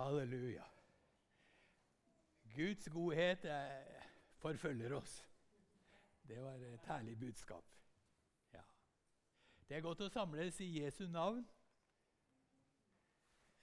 Halleluja. 0.00 0.64
Guds 2.54 2.88
godhet 2.88 3.44
eh, 3.44 4.04
forfølger 4.40 4.94
oss. 4.96 5.28
Det 6.28 6.42
var 6.42 6.54
et 6.54 6.86
herlig 6.86 7.18
budskap. 7.18 7.64
Ja. 8.52 8.62
Det 9.68 9.76
er 9.76 9.84
godt 9.84 10.00
å 10.00 10.08
samles 10.08 10.60
i 10.64 10.70
Jesu 10.78 11.04
navn. 11.12 11.44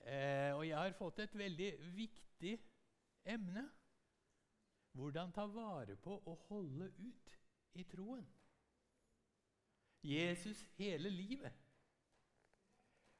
Eh, 0.05 0.53
og 0.53 0.61
jeg 0.67 0.77
har 0.77 0.93
fått 0.99 1.23
et 1.25 1.33
veldig 1.35 1.71
viktig 1.97 2.53
emne. 3.25 3.65
Hvordan 4.93 5.33
ta 5.33 5.49
vare 5.49 5.95
på 5.95 6.19
og 6.19 6.45
holde 6.51 6.91
ut 6.99 7.37
i 7.73 7.83
troen. 7.83 8.29
Jesus 10.05 10.61
hele 10.77 11.09
livet. 11.09 11.66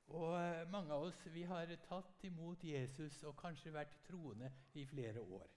Og 0.08 0.38
eh, 0.40 0.70
Mange 0.72 0.94
av 0.94 1.04
oss 1.10 1.20
vi 1.34 1.44
har 1.44 1.72
tatt 1.88 2.24
imot 2.24 2.64
Jesus 2.64 3.24
og 3.28 3.36
kanskje 3.40 3.74
vært 3.76 3.98
troende 4.08 4.52
i 4.74 4.86
flere 4.88 5.22
år. 5.22 5.48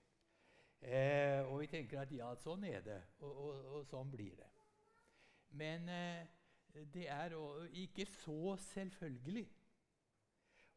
Eh, 0.81 1.45
og 1.45 1.61
vi 1.61 1.69
tenker 1.71 2.01
at 2.03 2.13
ja, 2.13 2.33
sånn 2.41 2.65
er 2.65 2.83
det, 2.83 3.01
og, 3.21 3.31
og, 3.31 3.65
og 3.77 3.87
sånn 3.87 4.11
blir 4.11 4.35
det. 4.39 4.49
Men 5.61 5.89
eh, 5.93 6.27
det 6.95 7.07
er 7.13 7.35
ikke 7.83 8.07
så 8.23 8.57
selvfølgelig. 8.71 9.49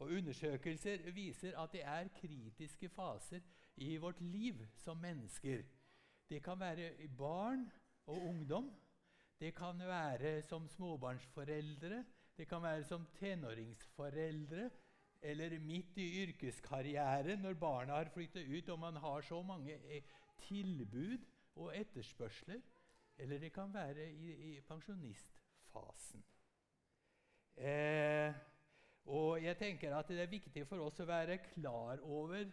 Og 0.03 0.11
Undersøkelser 0.17 1.05
viser 1.15 1.55
at 1.57 1.71
det 1.71 1.83
er 1.87 2.09
kritiske 2.17 2.89
faser 2.89 3.41
i 3.75 3.95
vårt 3.97 4.21
liv 4.21 4.59
som 4.75 4.97
mennesker. 4.97 5.63
Det 6.29 6.41
kan 6.43 6.59
være 6.59 7.07
barn 7.17 7.71
og 8.05 8.27
ungdom. 8.27 8.71
Det 9.39 9.53
kan 9.55 9.79
være 9.79 10.41
som 10.41 10.67
småbarnsforeldre. 10.67 12.03
Det 12.37 12.47
kan 12.49 12.63
være 12.63 12.83
som 12.83 13.05
tenåringsforeldre 13.19 14.69
eller 15.21 15.59
midt 15.59 15.97
i 15.97 16.07
yrkeskarrieren 16.23 17.43
når 17.45 17.53
barna 17.59 17.99
har 17.99 18.09
flyttet 18.13 18.49
ut 18.49 18.69
og 18.73 18.79
man 18.79 18.95
har 18.95 19.21
så 19.21 19.41
mange 19.41 19.73
eh, 19.73 20.03
tilbud 20.47 21.17
og 21.55 21.77
etterspørsler. 21.77 22.61
Eller 23.17 23.39
det 23.39 23.53
kan 23.53 23.73
være 23.73 24.09
i, 24.11 24.55
i 24.55 24.61
pensjonistfasen. 24.61 26.23
Eh, 27.55 28.33
og 29.05 29.43
jeg 29.43 29.57
tenker 29.57 29.95
at 29.95 30.07
Det 30.07 30.21
er 30.21 30.31
viktig 30.31 30.67
for 30.67 30.81
oss 30.81 30.99
å 30.99 31.05
være 31.05 31.37
klar 31.37 32.01
over 32.01 32.49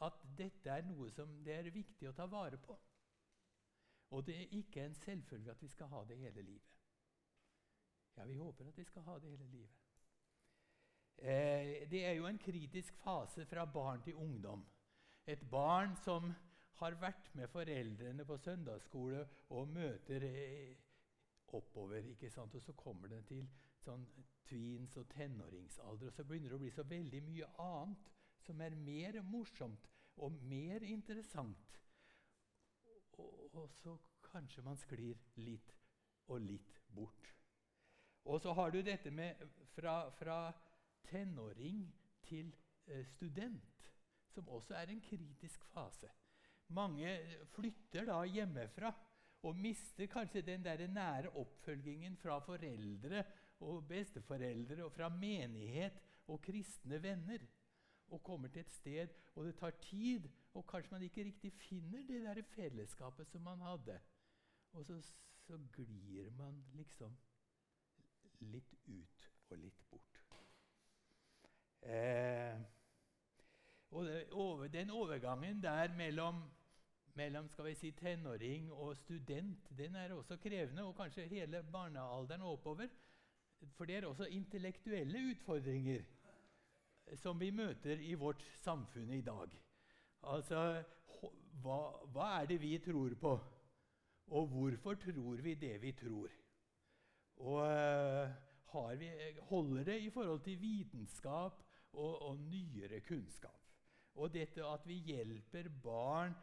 at 0.00 0.22
dette 0.38 0.70
er 0.72 0.86
noe 0.88 1.10
som 1.12 1.42
det 1.44 1.58
er 1.58 1.70
viktig 1.74 2.08
å 2.08 2.16
ta 2.16 2.26
vare 2.26 2.56
på. 2.56 2.78
Og 4.10 4.26
det 4.26 4.36
er 4.40 4.54
ikke 4.56 4.84
en 4.84 4.94
selvfølge 4.94 5.50
at 5.50 5.62
vi 5.62 5.68
skal 5.68 5.92
ha 5.92 6.04
det 6.08 6.16
hele 6.18 6.42
livet. 6.42 6.79
Ja, 8.20 8.26
vi 8.26 8.34
håper 8.36 8.66
at 8.68 8.78
vi 8.78 8.84
skal 8.84 9.02
ha 9.02 9.14
det 9.18 9.30
hele 9.30 9.46
livet. 9.48 9.76
Eh, 11.16 11.88
det 11.90 12.02
er 12.04 12.12
jo 12.18 12.26
en 12.28 12.38
kritisk 12.38 12.98
fase 13.00 13.46
fra 13.46 13.64
barn 13.64 14.02
til 14.04 14.14
ungdom. 14.14 14.66
Et 15.26 15.40
barn 15.50 15.96
som 16.04 16.34
har 16.82 16.98
vært 17.00 17.30
med 17.34 17.48
foreldrene 17.48 18.26
på 18.28 18.36
søndagsskole 18.36 19.22
og 19.56 19.72
møter 19.72 20.26
eh, 20.28 20.76
oppover. 21.46 21.96
ikke 22.12 22.30
sant? 22.30 22.54
Og 22.54 22.62
så 22.62 22.76
kommer 22.76 23.08
det 23.08 23.22
til 23.32 23.48
sånn 23.80 24.04
tweens 24.44 24.96
og 25.00 25.08
tenåringsalder, 25.16 26.12
og 26.12 26.12
så 26.12 26.24
begynner 26.24 26.52
det 26.52 26.60
å 26.60 26.62
bli 26.66 26.76
så 26.76 26.84
veldig 26.84 27.24
mye 27.24 27.50
annet 27.64 28.14
som 28.44 28.60
er 28.60 28.76
mer 28.76 29.22
morsomt 29.24 29.88
og 30.20 30.36
mer 30.44 30.84
interessant. 30.84 31.80
Og, 33.16 33.48
og 33.56 33.68
så 33.80 33.96
kanskje 34.28 34.68
man 34.68 34.76
sklir 34.76 35.16
litt 35.40 35.72
og 36.28 36.44
litt 36.44 36.84
bort. 36.92 37.39
Og 38.24 38.40
så 38.40 38.52
har 38.52 38.70
du 38.70 38.80
dette 38.84 39.10
med 39.10 39.40
fra, 39.74 40.10
fra 40.10 40.52
tenåring 41.08 41.86
til 42.26 42.52
eh, 42.86 43.06
student, 43.06 43.92
som 44.30 44.48
også 44.48 44.74
er 44.74 44.92
en 44.92 45.00
kritisk 45.00 45.64
fase. 45.74 46.10
Mange 46.70 47.16
flytter 47.54 48.06
da 48.06 48.20
hjemmefra 48.24 48.92
og 49.42 49.56
mister 49.56 50.06
kanskje 50.06 50.42
den 50.46 50.64
der 50.64 50.86
nære 50.86 51.32
oppfølgingen 51.40 52.16
fra 52.16 52.38
foreldre 52.44 53.24
og 53.66 53.88
besteforeldre 53.88 54.84
og 54.84 54.92
fra 54.92 55.08
menighet 55.08 55.96
og 56.28 56.40
kristne 56.42 57.02
venner. 57.02 57.46
Og 58.10 58.22
kommer 58.22 58.48
til 58.48 58.60
et 58.60 58.70
sted, 58.70 59.08
og 59.34 59.44
det 59.46 59.54
tar 59.54 59.70
tid, 59.70 60.24
og 60.54 60.66
kanskje 60.66 60.92
man 60.92 61.02
ikke 61.02 61.24
riktig 61.24 61.52
finner 61.52 62.02
det 62.08 62.22
der 62.24 62.42
fellesskapet 62.42 63.28
som 63.30 63.40
man 63.46 63.60
hadde. 63.62 64.00
Og 64.72 64.86
så, 64.86 65.00
så 65.46 65.58
glir 65.72 66.30
man 66.30 66.64
liksom 66.74 67.16
litt 68.40 68.72
ut 68.86 69.26
og 69.50 69.58
litt 69.58 69.82
bort. 69.90 70.20
Eh, 71.82 72.60
og 73.90 74.04
det, 74.06 74.24
over, 74.30 74.68
Den 74.68 74.90
overgangen 74.90 75.62
der 75.62 75.94
mellom, 75.96 76.42
mellom 77.14 77.48
si, 77.74 77.90
tenåring 77.90 78.70
og 78.72 78.96
student 78.96 79.70
den 79.78 79.96
er 79.96 80.14
også 80.14 80.36
krevende, 80.36 80.84
og 80.84 80.96
kanskje 80.96 81.26
hele 81.26 81.62
barnealderen 81.72 82.42
oppover. 82.42 82.88
For 83.76 83.84
det 83.84 83.96
er 83.96 84.06
også 84.06 84.24
intellektuelle 84.24 85.18
utfordringer 85.30 86.04
som 87.20 87.40
vi 87.40 87.50
møter 87.50 88.00
i 88.00 88.14
vårt 88.14 88.42
samfunn 88.62 89.10
i 89.12 89.20
dag. 89.20 89.56
Altså, 90.22 90.82
hva, 91.62 91.80
hva 92.12 92.28
er 92.40 92.46
det 92.46 92.60
vi 92.62 92.78
tror 92.78 93.14
på? 93.20 93.32
Og 94.30 94.46
hvorfor 94.46 94.94
tror 94.94 95.42
vi 95.42 95.54
det 95.54 95.80
vi 95.82 95.92
tror? 95.92 96.39
Og 97.40 97.60
uh, 98.74 98.98
vi, 99.00 99.10
holder 99.48 99.84
det 99.84 100.00
i 100.00 100.10
forhold 100.10 100.40
til 100.44 100.60
vitenskap 100.60 101.62
og, 101.92 102.22
og, 102.22 102.38
nyere 102.38 103.00
kunnskap? 103.00 103.56
Og 104.14 104.32
dette 104.34 104.64
at 104.66 104.86
vi 104.86 104.98
hjelper 105.06 105.70
barn 105.82 106.34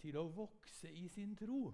til 0.00 0.16
å 0.18 0.26
vokse 0.34 0.90
i 0.90 1.06
sin 1.12 1.36
tro. 1.36 1.72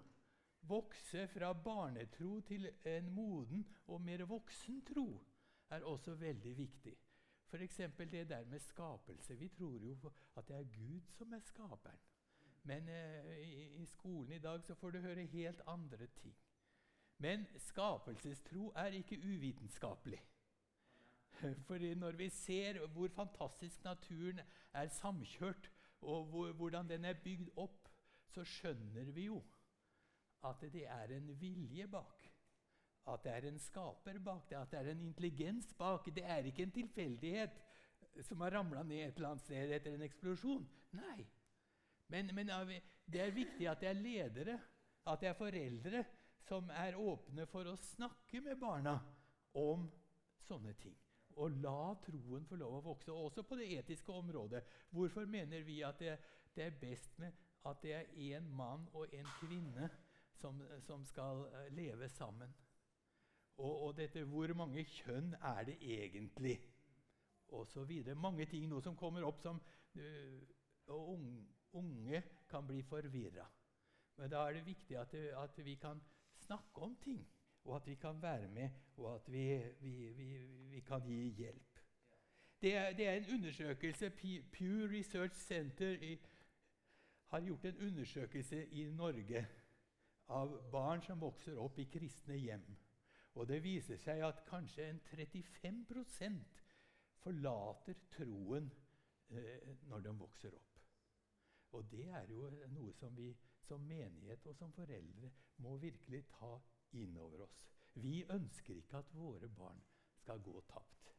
Vokse 0.65 1.27
fra 1.28 1.53
barnetro 1.53 2.41
til 2.49 2.69
en 2.88 3.10
moden 3.12 3.65
og 3.87 4.00
mer 4.00 4.25
voksen 4.28 4.81
tro 4.88 5.09
er 5.71 5.84
også 5.84 6.15
veldig 6.21 6.56
viktig. 6.56 6.94
F.eks. 7.44 7.77
det 8.10 8.28
der 8.28 8.44
med 8.44 8.60
skapelse. 8.60 9.34
Vi 9.34 9.49
tror 9.49 9.78
jo 9.84 10.12
at 10.37 10.49
det 10.49 10.56
er 10.56 10.71
Gud 10.72 11.00
som 11.09 11.33
er 11.33 11.41
skaperen. 11.41 12.00
Men 12.62 12.88
eh, 12.88 13.38
i, 13.44 13.83
i, 13.83 13.84
skolen 13.87 14.33
i 14.33 14.38
dag 14.38 14.65
så 14.65 14.75
får 14.75 14.91
du 14.91 14.99
høre 14.99 15.27
helt 15.27 15.60
andre 15.66 16.06
ting. 16.06 16.34
Men 17.24 17.46
skapelsestro 17.56 18.68
er 18.76 18.98
ikke 18.98 19.16
uvitenskapelig. 19.16 20.20
Fordi 21.66 21.94
når 21.94 22.18
vi 22.20 22.28
ser 22.28 22.86
hvor 22.86 23.08
fantastisk 23.16 23.84
naturen 23.84 24.40
er 24.74 24.88
samkjørt, 24.88 25.70
og 26.00 26.24
hvor, 26.24 26.52
hvordan 26.52 26.88
den 26.88 27.04
er 27.04 27.20
bygd 27.24 27.48
opp, 27.56 27.88
så 28.28 28.44
skjønner 28.44 29.12
vi 29.16 29.28
jo 29.30 29.38
at 30.44 30.60
det 30.72 30.84
er 30.90 31.14
en 31.16 31.30
vilje 31.40 31.86
bak. 31.88 32.26
At 33.08 33.24
det 33.24 33.32
er 33.32 33.46
en 33.48 33.58
skaper 33.58 34.18
bak 34.24 34.50
det, 34.50 34.56
at 34.56 34.70
det 34.72 34.78
er 34.80 34.91
en 34.92 35.00
intelligens 35.00 35.72
bak. 35.78 36.10
Det 36.16 36.24
er 36.24 36.44
ikke 36.44 36.62
en 36.62 36.74
tilfeldighet 36.76 37.62
som 38.28 38.41
har 38.44 38.52
ramla 38.58 38.82
ned 38.82 39.00
et 39.06 39.16
eller 39.16 39.32
annet 39.32 39.46
sted 39.46 39.72
etter 39.72 39.94
en 39.94 40.04
eksplosjon. 40.04 40.66
Nei. 40.98 41.24
Men, 42.12 42.34
men, 42.36 42.52
det 43.06 43.20
er 43.20 43.32
viktig 43.32 43.68
at 43.70 43.80
det 43.80 43.88
er 43.88 44.02
ledere, 44.02 44.58
at 45.06 45.20
det 45.20 45.28
er 45.28 45.41
foreldre 45.41 46.04
som 46.49 46.69
er 46.71 46.99
åpne 47.00 47.47
for 47.50 47.69
å 47.69 47.77
snakke 47.81 48.41
med 48.44 48.60
barna 48.60 48.99
om 49.56 49.87
sånne 50.44 50.75
ting. 50.81 50.97
Og 51.41 51.56
la 51.65 51.94
troen 52.05 52.44
få 52.47 52.59
lov 52.60 52.78
å 52.78 52.84
vokse, 52.91 53.12
også 53.12 53.43
på 53.49 53.59
det 53.59 53.71
etiske 53.78 54.12
området. 54.12 54.62
Hvorfor 54.94 55.27
mener 55.27 55.65
vi 55.66 55.81
at 55.83 55.99
det, 55.99 56.19
det 56.54 56.69
er 56.69 56.77
best 56.81 57.19
med 57.19 57.33
at 57.65 57.81
det 57.83 57.94
er 57.97 58.12
én 58.28 58.47
mann 58.54 58.84
og 58.93 59.15
en 59.15 59.31
kvinne 59.41 59.88
som, 60.37 60.60
som 60.87 61.04
skal 61.09 61.47
eh, 61.49 61.72
leve 61.75 62.09
sammen? 62.12 62.53
Og, 63.56 63.72
og, 63.87 63.91
dette 63.97 64.25
Hvor 64.27 64.50
mange 64.59 64.84
kjønn 64.84 65.34
er 65.41 65.65
det 65.69 65.77
egentlig? 65.81 66.59
Og 67.54 67.66
så 67.71 67.84
videre. 67.87 68.19
Mange 68.19 68.47
ting 68.50 68.66
nå 68.69 68.81
som 68.83 68.97
kommer 68.99 69.22
opp 69.27 69.38
som 69.43 69.60
uh, 69.60 70.41
unge, 70.91 71.45
unge 71.78 72.22
kan 72.51 72.66
bli 72.66 72.80
forvirra. 72.83 73.47
Men 74.18 74.30
da 74.30 74.42
er 74.48 74.57
det 74.57 74.66
viktig 74.66 74.97
at, 74.98 75.13
det, 75.13 75.28
at 75.39 75.60
vi 75.65 75.77
kan 75.78 76.01
snakke 76.44 76.82
om 76.86 76.96
ting, 77.02 77.24
og 77.64 77.76
at 77.76 77.86
vi 77.86 77.94
kan 77.94 78.22
være 78.22 78.48
med, 78.48 78.70
og 78.96 79.14
at 79.14 79.32
vi, 79.32 79.46
vi, 79.80 79.94
vi, 80.12 80.28
vi 80.70 80.80
kan 80.80 81.02
gi 81.06 81.28
hjelp. 81.38 81.80
Det 82.62 82.76
er, 82.76 82.92
det 82.92 83.06
er, 83.08 83.12
en 83.12 83.34
undersøkelse 83.34 84.10
Pew 84.52 84.86
Research 84.92 85.34
Center 85.34 85.91
i, 86.00 86.18
har 87.26 87.41
gjort 87.41 87.64
en 87.64 87.76
undersøkelse 87.86 88.66
i 88.66 88.84
Norge 88.84 89.46
av 90.28 90.54
barn 90.72 91.02
som 91.02 91.20
vokser 91.20 91.58
opp 91.60 91.78
i 91.78 91.88
kristne 91.92 92.38
hjem. 92.41 92.64
Og 93.34 93.48
Det 93.48 93.62
viser 93.64 93.98
seg 93.98 94.22
at 94.24 94.44
kanskje 94.46 94.86
en 94.88 95.00
35 95.00 96.44
forlater 97.24 97.98
troen 98.14 98.70
eh, 99.30 99.74
når 99.88 100.00
de 100.00 100.14
vokser 100.18 100.54
opp. 100.54 100.80
Og 101.72 101.91
Det 101.91 102.06
er 102.08 102.30
jo 102.30 102.50
noe 102.70 102.92
som 102.94 103.16
vi 103.16 103.32
som 103.65 103.84
menighet 103.89 104.47
og 104.51 104.57
som 104.59 104.72
foreldre 104.77 105.31
må 105.65 105.77
virkelig 105.83 106.25
ta 106.34 106.57
inn 107.01 107.16
over 107.19 107.47
oss. 107.47 107.65
Vi 107.95 108.25
ønsker 108.31 108.77
ikke 108.77 109.01
at 109.01 109.15
våre 109.15 109.49
barn 109.49 109.81
skal 110.21 110.43
gå 110.43 110.61
tapt. 110.69 111.11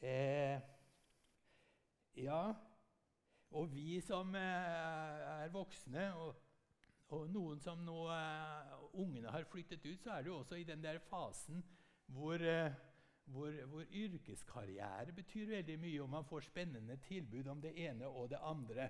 Eh, 0.00 0.60
ja, 2.14 2.42
og 3.50 3.72
vi 3.74 4.00
som 4.04 4.34
eh, 4.34 4.42
er 5.42 5.50
voksne, 5.50 6.04
og, 6.14 6.36
og 7.16 7.30
noen 7.34 7.58
som 7.62 7.82
nå 7.82 7.96
eh, 8.14 8.76
ungene 9.00 9.32
har 9.34 9.48
flyttet 9.50 9.86
ut, 9.88 10.04
så 10.04 10.14
er 10.14 10.22
det 10.22 10.30
jo 10.30 10.38
også 10.38 10.60
i 10.60 10.68
den 10.68 10.84
der 10.84 11.00
fasen 11.08 11.64
hvor, 12.14 12.38
eh, 12.38 12.72
hvor, 13.32 13.52
hvor, 13.70 13.84
yrkeskarriere 13.92 15.12
betyr 15.12 15.46
veldig 15.50 15.78
mye, 15.80 16.02
og 16.02 16.10
man 16.10 16.24
får 16.24 16.46
spennende 16.48 16.96
tilbud 16.96 17.46
om 17.46 17.60
det 17.60 17.74
ene 17.86 18.08
og 18.08 18.30
det 18.30 18.40
andre 18.42 18.88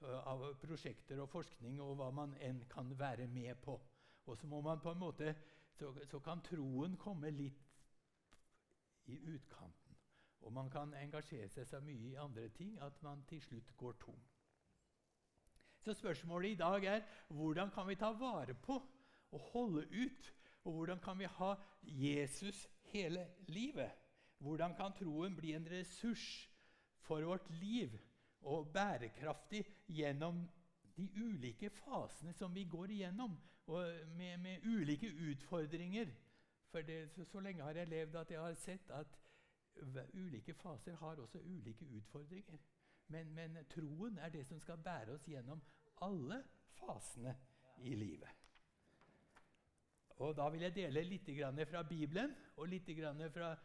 av 0.00 0.44
prosjekter 0.62 1.18
og 1.22 1.30
forskning 1.32 1.80
og 1.82 1.96
hva 1.98 2.10
man 2.14 2.34
enn 2.44 2.60
kan 2.70 2.92
være 2.98 3.26
med 3.26 3.54
på. 3.64 3.78
Og 4.26 4.36
så 4.36 4.46
må 4.46 4.60
man 4.60 4.80
på 4.80 4.92
en 4.92 5.00
måte, 5.00 5.34
så, 5.74 5.90
så 6.06 6.20
kan 6.20 6.42
troen 6.44 6.96
komme 7.00 7.30
litt 7.30 7.64
i 9.08 9.18
utkanten. 9.18 9.96
Og 10.40 10.52
man 10.52 10.70
kan 10.70 10.94
engasjere 10.94 11.48
seg 11.50 11.66
så 11.66 11.80
mye 11.82 12.12
i 12.12 12.18
andre 12.20 12.48
ting 12.54 12.76
at 12.84 13.02
man 13.02 13.24
til 13.28 13.40
slutt 13.42 13.72
går 13.76 13.96
tom. 14.04 14.20
Så 15.82 15.94
spørsmålet 15.94 16.50
i 16.54 16.58
dag 16.60 16.84
er 16.84 17.04
hvordan 17.28 17.70
kan 17.70 17.88
vi 17.88 17.96
ta 17.96 18.12
vare 18.12 18.54
på 18.54 18.76
og 19.30 19.40
holde 19.52 19.86
ut? 19.88 20.34
Og 20.64 20.72
hvordan 20.72 21.00
kan 21.00 21.18
vi 21.18 21.24
ha 21.24 21.54
Jesus 21.82 22.68
hele 22.92 23.26
livet? 23.48 23.90
Hvordan 24.38 24.74
kan 24.76 24.92
troen 24.94 25.36
bli 25.36 25.52
en 25.54 25.66
ressurs 25.70 26.50
for 27.00 27.24
vårt 27.24 27.50
liv 27.50 27.98
og 28.40 28.72
bærekraftig 28.72 29.64
gjennom 29.88 30.48
de 30.96 31.08
ulike 31.16 31.70
fasene 31.70 32.32
som 32.32 32.54
vi 32.54 32.64
går 32.64 32.90
igjennom, 32.90 33.38
med, 34.16 34.38
med 34.38 34.66
ulike 34.66 35.10
utfordringer? 35.30 36.06
For 36.70 36.82
det, 36.82 37.10
så, 37.10 37.24
så, 37.24 37.40
lenge 37.40 37.62
har 37.62 37.70
jeg 37.70 37.88
levd 37.88 38.14
at 38.16 38.30
jeg 38.30 38.40
har 38.40 38.54
sett 38.54 38.90
at 38.90 39.18
ulike 40.14 40.54
faser 40.54 40.96
har 40.96 41.16
også 41.16 41.38
ulike 41.38 41.86
utfordringer. 41.96 42.58
Men, 43.08 43.34
men 43.34 43.56
troen 43.70 44.18
er 44.18 44.28
det 44.28 44.46
som 44.46 44.60
skal 44.60 44.78
bære 44.84 45.14
oss 45.14 45.28
gjennom 45.28 45.62
alle 46.04 46.42
fasene 46.76 47.36
i 47.78 47.94
livet. 47.94 48.37
Og 50.18 50.36
Da 50.36 50.48
vil 50.50 50.60
jeg 50.66 50.74
dele 50.74 51.04
litt 51.06 51.28
fra 51.70 51.82
Bibelen 51.82 52.34
og 52.56 52.68
litt 52.68 52.88
fra 53.32 53.56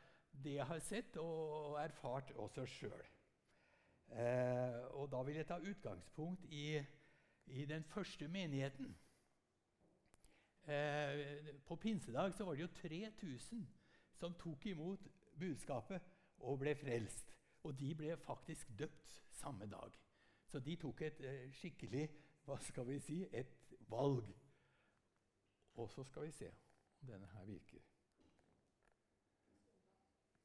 det 0.44 0.56
jeg 0.58 0.66
har 0.66 0.80
sett 0.80 1.18
og 1.18 1.78
erfart 1.82 2.32
også 2.36 2.66
sjøl. 2.66 3.06
Eh, 4.14 4.80
og 4.94 5.10
da 5.12 5.22
vil 5.26 5.36
jeg 5.36 5.48
ta 5.50 5.58
utgangspunkt 5.58 6.46
i, 6.54 6.78
i 7.48 7.66
den 7.66 7.84
første 7.84 8.28
menigheten. 8.28 8.96
Eh, 10.66 11.56
på 11.66 11.76
pinsedag 11.76 12.34
så 12.34 12.46
var 12.46 12.56
det 12.56 12.62
jo 12.62 12.68
3000 12.68 13.66
som 14.14 14.36
tok 14.40 14.66
imot 14.66 15.08
budskapet 15.40 16.02
og 16.38 16.60
ble 16.60 16.76
frelst. 16.76 17.34
Og 17.64 17.80
de 17.80 17.96
ble 17.96 18.18
faktisk 18.18 18.70
døpt 18.80 19.22
samme 19.32 19.66
dag. 19.66 19.92
Så 20.46 20.60
de 20.60 20.76
tok 20.76 21.02
et 21.02 21.22
eh, 21.26 21.50
skikkelig 21.52 22.08
hva 22.46 22.60
skal 22.62 22.88
vi 22.88 23.00
si, 23.00 23.22
et 23.32 23.74
valg. 23.90 24.28
Og 25.74 25.90
så 25.90 26.04
skal 26.04 26.22
vi 26.22 26.32
se 26.32 26.56
om 27.02 27.08
denne 27.08 27.28
her 27.28 27.46
virker. 27.46 27.82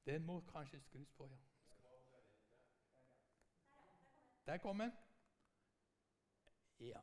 Den 0.06 0.24
må 0.24 0.40
kanskje 0.40 0.80
skrus 0.80 1.10
på, 1.10 1.26
ja. 1.26 1.36
Der 4.46 4.58
kom 4.58 4.78
den. 4.78 4.92
Ja. 6.80 7.00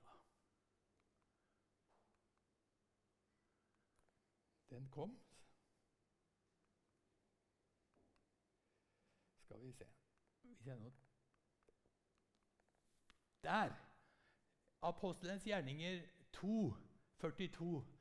Den 4.69 4.89
kom. 4.89 5.19
Skal 9.38 9.62
vi 9.62 9.72
se 9.72 9.86
Der! 13.44 13.74
Apostelens 14.81 15.44
gjerninger 15.44 16.07
2, 16.33 16.74
42. 17.19 17.94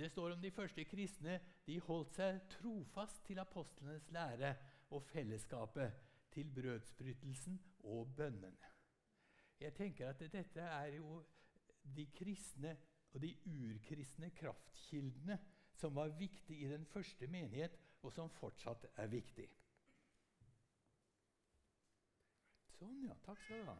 Det 0.00 0.08
står 0.10 0.30
om 0.32 0.40
de 0.40 0.50
første 0.50 0.84
kristne. 0.88 1.34
De 1.66 1.74
holdt 1.84 2.14
seg 2.16 2.38
trofast 2.54 3.18
til 3.26 3.38
apostlenes 3.42 4.06
lære 4.14 4.54
og 4.96 5.02
fellesskapet, 5.10 5.92
til 6.32 6.48
brødsbrytelsen 6.54 7.58
og 7.90 8.14
bønnene. 8.16 8.70
Jeg 9.60 9.74
tenker 9.76 10.08
at 10.08 10.22
dette 10.32 10.60
er 10.62 10.94
jo 10.94 11.18
de 11.96 12.06
kristne 12.16 12.76
og 13.12 13.20
de 13.20 13.34
urkristne 13.44 14.30
kraftkildene 14.40 15.36
som 15.76 15.94
var 15.96 16.16
viktig 16.16 16.62
i 16.62 16.70
den 16.70 16.86
første 16.86 17.26
menighet, 17.26 17.76
og 18.02 18.12
som 18.12 18.30
fortsatt 18.30 18.86
er 18.96 19.12
viktig. 19.12 19.48
Sånn, 22.78 23.02
ja. 23.04 23.16
Takk 23.26 23.42
skal 23.44 23.60
du 23.60 23.68
ha. 23.68 23.76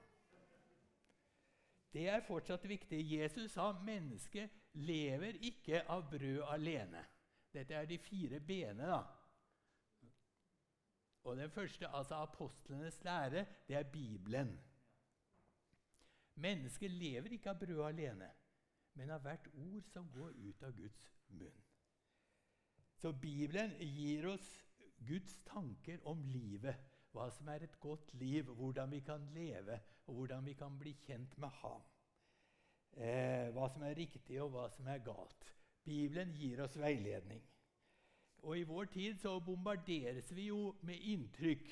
Det 1.92 2.08
er 2.08 2.22
fortsatt 2.22 2.68
viktig. 2.68 3.00
Jesus 3.12 3.52
sa 3.52 3.72
mennesket 3.82 4.50
lever 4.78 5.40
ikke 5.42 5.82
av 5.90 6.06
brød 6.10 6.44
alene. 6.52 7.02
Dette 7.50 7.74
er 7.74 7.88
de 7.90 7.98
fire 7.98 8.40
b-ene. 8.40 8.86
da. 8.86 9.02
Og 11.24 11.36
Den 11.36 11.50
første, 11.50 11.88
altså 11.88 12.14
apostlenes 12.14 13.04
lære, 13.04 13.46
det 13.68 13.76
er 13.76 13.82
Bibelen. 13.82 14.60
Mennesket 16.34 16.90
lever 16.90 17.32
ikke 17.32 17.50
av 17.50 17.58
brød 17.58 17.82
alene, 17.88 18.30
men 18.94 19.10
av 19.10 19.20
hvert 19.20 19.48
ord 19.52 19.82
som 19.92 20.08
går 20.12 20.30
ut 20.30 20.62
av 20.62 20.72
Guds 20.76 21.10
munn. 21.28 21.64
Så 22.96 23.12
Bibelen 23.12 23.70
gir 23.80 24.26
oss 24.28 24.64
Guds 25.06 25.38
tanker 25.46 25.98
om 26.06 26.22
livet. 26.24 26.76
Hva 27.10 27.26
som 27.34 27.48
er 27.50 27.64
et 27.66 27.78
godt 27.82 28.12
liv, 28.14 28.50
hvordan 28.54 28.90
vi 28.90 29.00
kan 29.00 29.24
leve, 29.34 29.80
og 30.06 30.14
hvordan 30.14 30.46
vi 30.46 30.54
kan 30.54 30.78
bli 30.78 30.92
kjent 31.06 31.36
med 31.38 31.48
Ham. 31.60 31.82
Eh, 32.92 33.50
hva 33.54 33.68
som 33.70 33.82
er 33.86 33.98
riktig, 33.98 34.40
og 34.42 34.52
hva 34.54 34.68
som 34.70 34.86
er 34.90 35.02
galt. 35.06 35.46
Bibelen 35.84 36.34
gir 36.36 36.62
oss 36.62 36.76
veiledning. 36.78 37.42
Og 38.42 38.58
I 38.58 38.64
vår 38.64 38.84
tid 38.94 39.18
så 39.20 39.36
bombarderes 39.40 40.30
vi 40.32 40.48
jo 40.48 40.74
med 40.82 41.02
inntrykk 41.12 41.70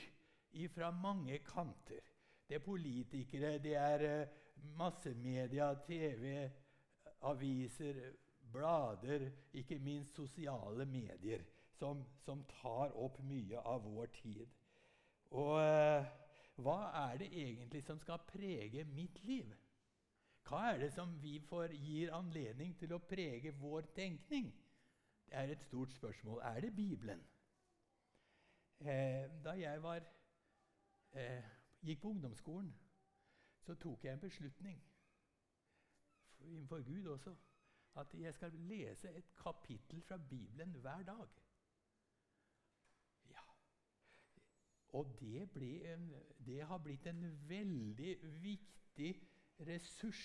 fra 0.75 0.91
mange 0.91 1.39
kanter. 1.47 2.03
Det 2.49 2.57
er 2.57 2.65
politikere, 2.65 3.59
det 3.59 3.75
er 3.77 4.05
eh, 4.07 4.29
massemedia, 4.77 5.75
TV, 5.87 6.49
aviser 7.21 8.01
blader, 8.53 9.31
ikke 9.53 9.79
minst 9.79 10.17
sosiale 10.17 10.87
medier, 10.87 11.45
som, 11.79 12.05
som 12.25 12.45
tar 12.61 12.95
opp 12.97 13.21
mye 13.23 13.61
av 13.61 13.85
vår 13.85 14.11
tid. 14.23 14.47
Og 15.31 15.61
eh, 15.61 16.07
hva 16.65 16.79
er 17.05 17.19
det 17.21 17.29
egentlig 17.33 17.83
som 17.85 17.99
skal 18.01 18.19
prege 18.27 18.85
mitt 18.85 19.21
liv? 19.25 19.55
Hva 20.49 20.63
er 20.73 20.79
det 20.79 20.93
som 20.93 21.13
vi 21.23 21.39
får, 21.45 21.75
gir 21.77 22.15
anledning 22.17 22.73
til 22.79 22.95
å 22.97 23.03
prege 23.05 23.53
vår 23.61 23.91
tenkning? 23.95 24.49
Det 25.29 25.37
er 25.37 25.53
et 25.53 25.63
stort 25.63 25.93
spørsmål. 25.93 26.41
Er 26.43 26.61
det 26.65 26.75
Bibelen? 26.77 27.25
Eh, 28.81 29.29
da 29.45 29.53
jeg 29.59 29.83
var, 29.83 30.07
eh, 31.13 31.45
gikk 31.83 32.01
på 32.01 32.09
ungdomsskolen, 32.09 32.73
så 33.61 33.75
tok 33.75 34.05
jeg 34.05 34.13
en 34.13 34.21
beslutning 34.21 34.79
innenfor 36.41 36.83
Gud 36.83 37.07
også 37.07 37.37
at 37.95 38.15
jeg 38.15 38.35
skal 38.35 38.53
lese 38.53 39.11
et 39.11 39.35
kapittel 39.37 40.03
fra 40.03 40.17
Bibelen 40.17 40.75
hver 40.75 41.03
dag. 41.03 41.29
Ja. 43.31 43.43
Og 44.93 45.17
det, 45.21 45.93
en, 45.93 46.13
det 46.47 46.63
har 46.65 46.79
blitt 46.79 47.07
en 47.07 47.25
veldig 47.49 48.15
viktig 48.43 49.11
ressurs, 49.69 50.23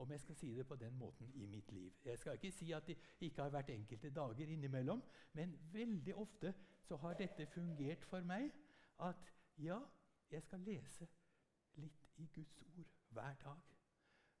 om 0.00 0.10
jeg 0.10 0.20
skal 0.20 0.36
si 0.40 0.54
det 0.56 0.64
på 0.66 0.76
den 0.80 0.96
måten, 0.96 1.28
i 1.34 1.46
mitt 1.46 1.72
liv. 1.72 1.92
Jeg 2.04 2.18
skal 2.18 2.38
ikke 2.38 2.52
si 2.56 2.70
at 2.72 2.86
det 2.86 2.96
ikke 3.20 3.42
har 3.42 3.52
vært 3.52 3.72
enkelte 3.74 4.10
dager 4.10 4.48
innimellom, 4.48 5.02
men 5.32 5.52
veldig 5.72 6.14
ofte 6.16 6.54
så 6.80 6.96
har 6.96 7.18
dette 7.18 7.46
fungert 7.46 8.04
for 8.08 8.24
meg 8.24 8.48
at 9.04 9.34
ja, 9.60 9.76
jeg 10.30 10.42
skal 10.42 10.64
lese 10.64 11.08
litt 11.76 12.08
i 12.16 12.30
Guds 12.32 12.62
ord 12.62 12.88
hver 13.12 13.36
dag. 13.44 13.60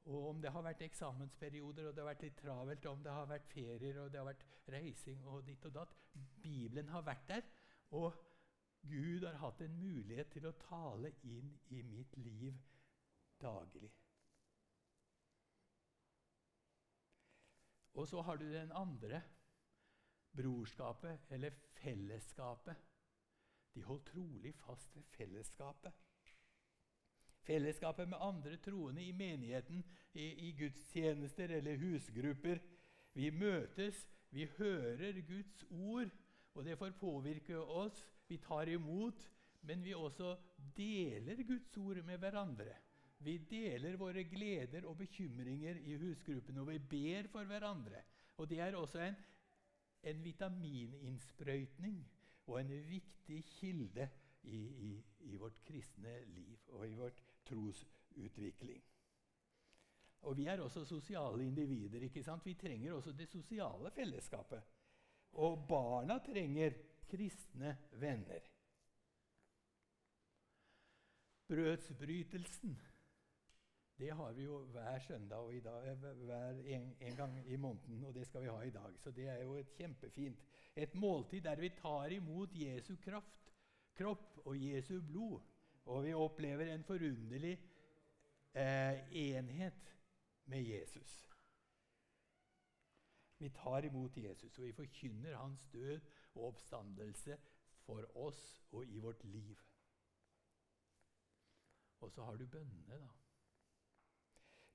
Og 0.08 0.28
om 0.30 0.40
det 0.40 0.52
har 0.54 0.64
vært 0.64 0.82
eksamensperioder, 0.86 1.90
og 1.90 1.94
det 1.94 2.00
har 2.00 2.08
vært 2.08 2.24
litt 2.24 2.38
travelt, 2.40 2.86
om 2.86 3.02
det 3.04 3.12
har 3.12 3.28
vært 3.28 3.52
ferier 3.52 4.00
og 4.00 4.12
det 4.12 4.20
har 4.22 4.30
vært 4.30 4.46
reising 4.72 5.26
og 5.28 5.44
ditt 5.44 5.66
og 5.68 5.74
datt 5.76 5.92
Bibelen 6.40 6.88
har 6.88 7.04
vært 7.04 7.28
der, 7.28 7.44
og 7.90 8.16
Gud 8.82 9.24
har 9.26 9.38
hatt 9.42 9.60
en 9.60 9.78
mulighet 9.80 10.30
til 10.32 10.46
å 10.48 10.56
tale 10.64 11.12
inn 11.28 11.52
i 11.70 11.82
mitt 11.82 12.16
liv 12.16 12.56
daglig. 13.40 13.90
Og 18.00 18.08
så 18.08 18.22
har 18.22 18.36
du 18.40 18.46
den 18.52 18.72
andre 18.72 19.22
brorskapet, 20.36 21.18
eller 21.30 21.50
fellesskapet. 21.82 22.76
De 23.74 23.82
holdt 23.82 24.06
trolig 24.06 24.54
fast 24.54 24.96
ved 24.96 25.02
fellesskapet. 25.02 25.92
Fellesskapet 27.40 28.08
med 28.08 28.18
andre 28.20 28.56
troende 28.56 29.04
i 29.04 29.12
menigheten, 29.12 29.84
i, 30.12 30.26
i 30.48 30.52
gudstjenester 30.58 31.50
eller 31.58 31.76
husgrupper. 31.76 32.58
Vi 33.12 33.30
møtes, 33.30 34.08
vi 34.30 34.46
hører 34.58 35.20
Guds 35.26 35.64
ord, 35.70 36.10
og 36.54 36.64
det 36.64 36.78
får 36.78 36.90
påvirke 37.00 37.58
oss. 37.58 38.04
Vi 38.30 38.38
tar 38.38 38.68
imot, 38.70 39.24
men 39.66 39.82
vi 39.82 39.94
også 39.94 40.36
deler 40.76 41.42
Guds 41.42 41.76
ord 41.82 41.98
med 42.06 42.20
hverandre. 42.22 42.76
Vi 43.20 43.34
deler 43.50 43.98
våre 44.00 44.22
gleder 44.24 44.86
og 44.88 44.96
bekymringer 45.02 45.80
i 45.82 45.96
husgruppen, 45.98 46.60
og 46.62 46.70
vi 46.70 46.78
ber 46.78 47.26
for 47.32 47.44
hverandre. 47.44 48.04
Og 48.38 48.48
det 48.48 48.60
er 48.62 48.76
også 48.78 49.02
en, 49.04 49.18
en 50.08 50.22
vitamininnsprøytning 50.24 51.98
og 52.46 52.60
en 52.60 52.70
viktig 52.88 53.42
kilde 53.58 54.06
i, 54.42 54.60
i, 54.62 54.92
i, 55.26 55.36
vårt 55.36 55.58
kristne 55.66 56.14
liv 56.30 56.70
og 56.78 56.86
i 56.88 56.94
vårt 56.96 57.20
trosutvikling. 57.50 58.80
Og 60.22 60.36
vi 60.36 60.46
er 60.46 60.60
også 60.60 60.84
sosiale 60.84 61.44
individer. 61.44 62.00
ikke 62.06 62.22
sant? 62.22 62.46
Vi 62.46 62.54
trenger 62.54 62.92
også 62.92 63.12
det 63.12 63.28
sosiale 63.28 63.90
fellesskapet. 63.90 64.62
Og 65.32 65.66
barna 65.68 66.18
trenger 66.24 66.78
kristne 67.10 67.76
venner. 68.00 68.46
Brødsbrytelsen 71.50 72.78
det 74.00 74.10
har 74.16 74.32
vi 74.32 74.44
jo 74.44 74.58
hver 74.72 74.98
søndag 74.98 75.36
og 75.36 75.54
i 75.54 75.60
dag, 75.60 75.94
hver 75.94 76.48
en, 76.48 76.96
en, 77.00 77.16
gang 77.16 77.34
i 77.52 77.56
måneden. 77.56 78.04
Og 78.04 78.14
det 78.14 78.26
skal 78.26 78.42
vi 78.42 78.48
ha 78.48 78.60
i 78.60 78.70
dag. 78.70 78.94
Så 78.98 79.10
det 79.10 79.28
er 79.28 79.42
jo 79.42 79.54
et 79.60 79.74
kjempefint 79.76 80.40
et 80.76 80.94
måltid 80.94 81.42
der 81.44 81.60
vi 81.60 81.68
tar 81.68 82.12
imot 82.14 82.54
Jesu 82.56 82.94
kraft, 83.04 83.52
kropp 83.94 84.38
og 84.44 84.56
Jesu 84.56 85.00
blod. 85.02 85.40
Og 85.84 86.04
vi 86.04 86.14
opplever 86.14 86.72
en 86.72 86.84
forunderlig 86.84 87.58
eh, 88.54 89.12
enhet 89.12 89.96
med 90.44 90.62
Jesus. 90.62 91.28
Vi 93.38 93.48
tar 93.48 93.84
imot 93.84 94.16
Jesus, 94.16 94.58
og 94.58 94.64
vi 94.64 94.72
forkynner 94.72 95.36
hans 95.36 95.66
død 95.72 96.00
og 96.34 96.44
oppstandelse 96.52 97.38
for 97.84 98.06
oss 98.16 98.42
og 98.70 98.86
i 98.86 98.98
vårt 98.98 99.24
liv. 99.24 99.58
Og 102.00 102.12
så 102.12 102.24
har 102.24 102.36
du 102.36 102.46
bønnene, 102.46 102.98
da. 102.98 103.08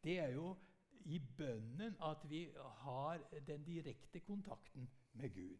Det 0.03 0.19
er 0.19 0.27
jo 0.35 0.55
i 1.05 1.19
bønnen 1.37 1.95
at 2.01 2.29
vi 2.29 2.45
har 2.81 3.23
den 3.47 3.63
direkte 3.65 4.19
kontakten 4.19 4.89
med 5.13 5.33
Gud. 5.33 5.57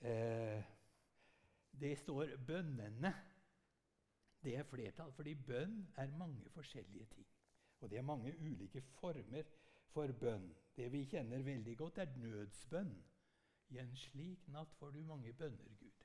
Eh, 0.00 0.64
det 1.80 1.98
står 1.98 2.26
'bønnene'. 2.36 3.14
Det 4.42 4.56
er 4.56 4.62
flertall, 4.62 5.12
fordi 5.12 5.34
bønn 5.34 5.92
er 5.96 6.16
mange 6.18 6.50
forskjellige 6.50 7.06
ting. 7.06 7.26
Og 7.80 7.90
det 7.90 7.98
er 7.98 8.02
mange 8.02 8.34
ulike 8.40 8.80
former 8.80 9.42
for 9.86 10.12
bønn. 10.12 10.54
Det 10.76 10.92
vi 10.92 11.04
kjenner 11.04 11.42
veldig 11.42 11.76
godt, 11.76 11.98
er 11.98 12.16
nødsbønn. 12.16 13.04
I 13.74 13.78
en 13.82 13.96
slik 13.98 14.44
natt 14.54 14.74
får 14.78 14.92
du 14.94 15.00
mange 15.02 15.32
bønner, 15.34 15.70
Gud. 15.80 16.04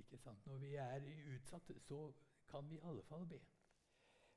Ikke 0.00 0.16
sant? 0.18 0.46
Når 0.46 0.58
vi 0.62 0.74
er 0.80 1.04
utsatt, 1.34 1.68
så 1.84 2.12
kan 2.48 2.70
vi 2.70 2.78
i 2.78 2.84
alle 2.88 3.02
fall 3.02 3.26
be. 3.28 3.40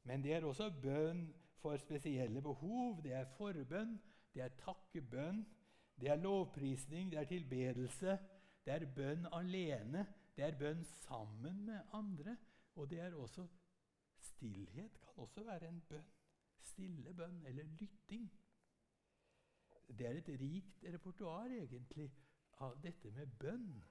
Men 0.03 0.23
det 0.23 0.33
er 0.35 0.45
også 0.45 0.67
bønn 0.81 1.29
for 1.61 1.77
spesielle 1.77 2.41
behov. 2.41 2.99
Det 3.03 3.13
er 3.15 3.29
forbønn, 3.37 3.95
det 4.33 4.43
er 4.43 4.57
takkebønn, 4.59 5.45
det 6.01 6.11
er 6.11 6.19
lovprisning, 6.19 7.11
det 7.11 7.19
er 7.19 7.31
tilbedelse. 7.31 8.17
Det 8.65 8.73
er 8.73 8.85
bønn 8.95 9.29
alene, 9.31 10.03
det 10.35 10.43
er 10.45 10.59
bønn 10.59 10.83
sammen 10.83 11.63
med 11.65 11.79
andre. 11.93 12.35
Og 12.75 12.89
det 12.89 12.99
er 12.99 13.15
også 13.15 13.47
stillhet 14.19 14.99
kan 14.99 15.23
også 15.23 15.43
være 15.43 15.69
en 15.69 15.81
bønn. 15.89 16.11
Stille 16.59 17.13
bønn 17.13 17.45
eller 17.47 17.63
lytting. 17.79 18.27
Det 19.87 20.07
er 20.07 20.19
et 20.19 20.29
rikt 20.41 20.83
repertoar 20.93 21.45
egentlig 21.45 22.11
av 22.63 22.79
dette 22.83 23.11
med 23.11 23.35
bønn 23.39 23.83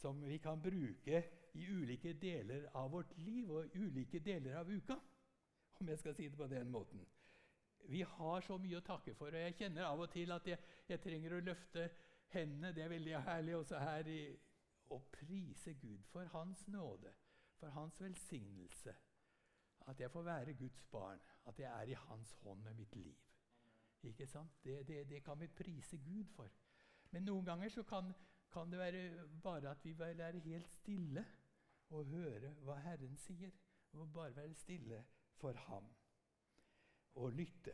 som 0.00 0.20
vi 0.24 0.38
kan 0.38 0.60
bruke 0.62 1.22
i 1.52 1.66
ulike 1.66 2.12
deler 2.12 2.68
av 2.74 2.90
vårt 2.90 3.16
liv 3.18 3.50
og 3.50 3.74
ulike 3.76 4.20
deler 4.24 4.56
av 4.60 4.70
uka 4.70 4.96
om 5.80 5.88
jeg 5.88 5.98
skal 5.98 6.14
si 6.14 6.28
det 6.28 6.36
på 6.36 6.46
den 6.46 6.70
måten. 6.70 7.06
Vi 7.88 8.02
har 8.02 8.40
så 8.44 8.58
mye 8.60 8.78
å 8.78 8.84
takke 8.84 9.14
for, 9.16 9.32
og 9.32 9.40
jeg 9.40 9.56
kjenner 9.56 9.86
av 9.88 10.00
og 10.04 10.10
til 10.12 10.32
at 10.34 10.46
jeg, 10.46 10.58
jeg 10.88 11.00
trenger 11.00 11.34
å 11.34 11.44
løfte 11.44 11.86
hendene. 12.34 12.74
Det 12.76 12.84
er 12.84 12.92
veldig 12.92 13.22
herlig 13.26 13.56
også 13.56 13.80
her 13.80 14.10
i, 14.12 14.20
å 14.90 14.98
prise 15.12 15.74
Gud 15.80 16.04
for 16.10 16.28
Hans 16.34 16.66
nåde, 16.68 17.12
for 17.58 17.72
Hans 17.74 18.00
velsignelse. 18.02 18.94
At 19.88 20.00
jeg 20.00 20.12
får 20.12 20.26
være 20.26 20.54
Guds 20.58 20.82
barn, 20.92 21.20
at 21.48 21.58
jeg 21.58 21.70
er 21.70 21.92
i 21.92 21.98
Hans 22.08 22.34
hånd 22.42 22.62
med 22.62 22.76
mitt 22.76 22.96
liv. 22.96 23.16
Ikke 24.02 24.26
sant? 24.26 24.58
Det, 24.64 24.82
det, 24.88 25.04
det 25.08 25.22
kan 25.24 25.40
vi 25.40 25.48
prise 25.48 25.98
Gud 26.04 26.28
for. 26.36 26.50
Men 27.10 27.26
noen 27.26 27.46
ganger 27.46 27.72
så 27.74 27.82
kan, 27.82 28.12
kan 28.52 28.70
det 28.70 28.78
være 28.78 29.28
bare 29.42 29.70
at 29.70 29.84
vi 29.84 29.96
være 29.98 30.40
helt 30.44 30.68
stille 30.68 31.24
og 31.90 32.06
høre 32.06 32.54
hva 32.64 32.78
Herren 32.84 33.16
sier. 33.18 33.50
Og 33.92 34.12
bare 34.14 34.36
være 34.36 34.54
stille 34.54 35.04
for 35.40 35.52
ham 35.66 35.88
og 37.18 37.32
lytte. 37.32 37.72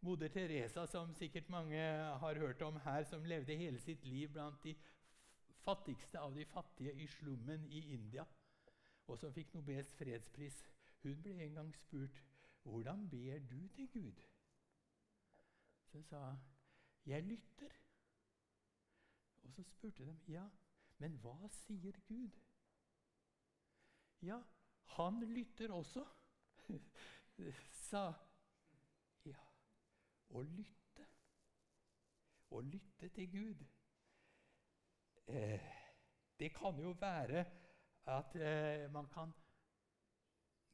Moder 0.00 0.28
Teresa, 0.28 0.86
som 0.86 1.14
sikkert 1.14 1.48
mange 1.48 1.78
har 2.22 2.38
hørt 2.38 2.62
om 2.62 2.76
her, 2.84 3.02
som 3.04 3.24
levde 3.24 3.56
hele 3.56 3.80
sitt 3.80 4.04
liv 4.06 4.30
blant 4.32 4.62
de 4.64 4.76
fattigste 5.64 6.20
av 6.20 6.34
de 6.34 6.44
fattige 6.44 6.94
i 6.94 7.06
slummen 7.06 7.66
i 7.66 7.82
India, 7.92 8.24
og 9.06 9.18
som 9.18 9.34
fikk 9.34 9.52
Nobels 9.54 9.92
fredspris, 9.98 10.62
hun 11.02 11.20
ble 11.22 11.34
en 11.44 11.58
gang 11.58 11.74
spurt 11.76 12.22
hvordan 12.62 13.08
ber 13.10 13.38
du 13.50 13.68
til 13.74 13.90
Gud. 13.92 14.22
Så 15.90 16.02
sa 16.02 16.24
hun 16.30 16.38
jeg 17.06 17.22
lytter. 17.24 17.72
Og 19.50 19.54
så 19.54 19.62
spurte 19.62 20.04
de 20.06 20.16
ja, 20.28 20.44
men 21.02 21.16
hva 21.18 21.48
sier 21.50 21.96
Gud? 22.06 22.36
Ja, 24.22 24.36
han 24.94 25.18
lytter 25.26 25.72
også 25.74 26.04
sa 27.88 28.04
ja, 29.26 29.42
å 30.30 30.44
lytte. 30.46 31.08
Å 32.54 32.62
lytte 32.62 33.10
til 33.16 33.26
Gud. 33.34 33.66
Eh, 35.34 35.66
det 36.38 36.52
kan 36.54 36.78
jo 36.78 36.94
være 37.02 37.42
at 38.14 38.38
eh, 38.38 38.86
man 38.94 39.10
kan 39.10 39.34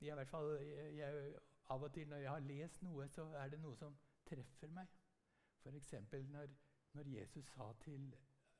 i 0.04 0.12
hvert 0.12 0.28
fall 0.28 0.52
jeg, 0.60 1.34
Av 1.72 1.82
og 1.82 1.92
til 1.96 2.12
når 2.12 2.26
jeg 2.26 2.30
har 2.30 2.44
lest 2.52 2.82
noe, 2.84 3.08
så 3.08 3.30
er 3.40 3.48
det 3.56 3.64
noe 3.64 3.80
som 3.80 3.96
treffer 4.28 4.68
meg. 4.70 4.92
F.eks. 5.64 5.94
Når, 6.28 6.52
når 6.92 7.08
Jesus 7.16 7.48
sa 7.56 7.72
til 7.80 8.12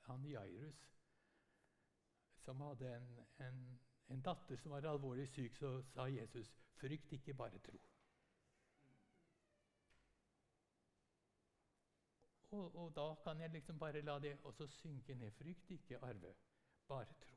han 0.06 0.25
Jairus, 0.30 0.86
som 2.44 2.60
hadde 2.60 2.94
en, 2.96 3.10
en 3.46 3.60
en 4.08 4.22
datter 4.22 4.56
som 4.56 4.70
var 4.70 4.86
alvorlig 4.86 5.26
syk, 5.28 5.56
så 5.56 5.82
sa 5.82 6.06
Jesus, 6.06 6.54
'Frykt 6.76 7.12
ikke, 7.12 7.34
bare 7.34 7.58
tro'. 7.58 7.78
Og, 12.50 12.76
og, 12.76 12.92
da 12.96 13.14
kan 13.25 13.40
jeg 13.40 13.50
liksom 13.50 13.78
bare 13.78 14.00
la 14.00 14.18
det 14.18 14.38
også 14.44 14.66
synke 14.66 15.14
ned. 15.14 15.30
Frykt 15.30 15.70
ikke, 15.70 15.98
Arve. 15.98 16.34
Bare 16.88 17.14
tro. 17.20 17.36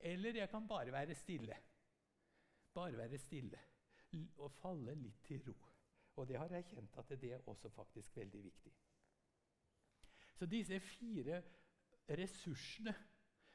Eller 0.00 0.34
jeg 0.34 0.50
kan 0.50 0.68
bare 0.68 0.92
være 0.92 1.14
stille. 1.14 1.56
Bare 2.74 2.96
være 2.96 3.18
stille 3.18 3.60
og 4.36 4.52
falle 4.52 4.94
litt 4.94 5.24
til 5.24 5.42
ro. 5.48 5.56
Og 6.16 6.28
det 6.28 6.38
har 6.38 6.48
jeg 6.54 6.64
kjent 6.64 6.96
at 6.96 7.08
det 7.08 7.32
er 7.32 7.48
også 7.48 7.68
faktisk 7.68 8.16
veldig 8.16 8.44
viktig. 8.44 8.72
Så 10.38 10.46
disse 10.46 10.78
fire 10.80 11.42
ressursene 12.08 12.94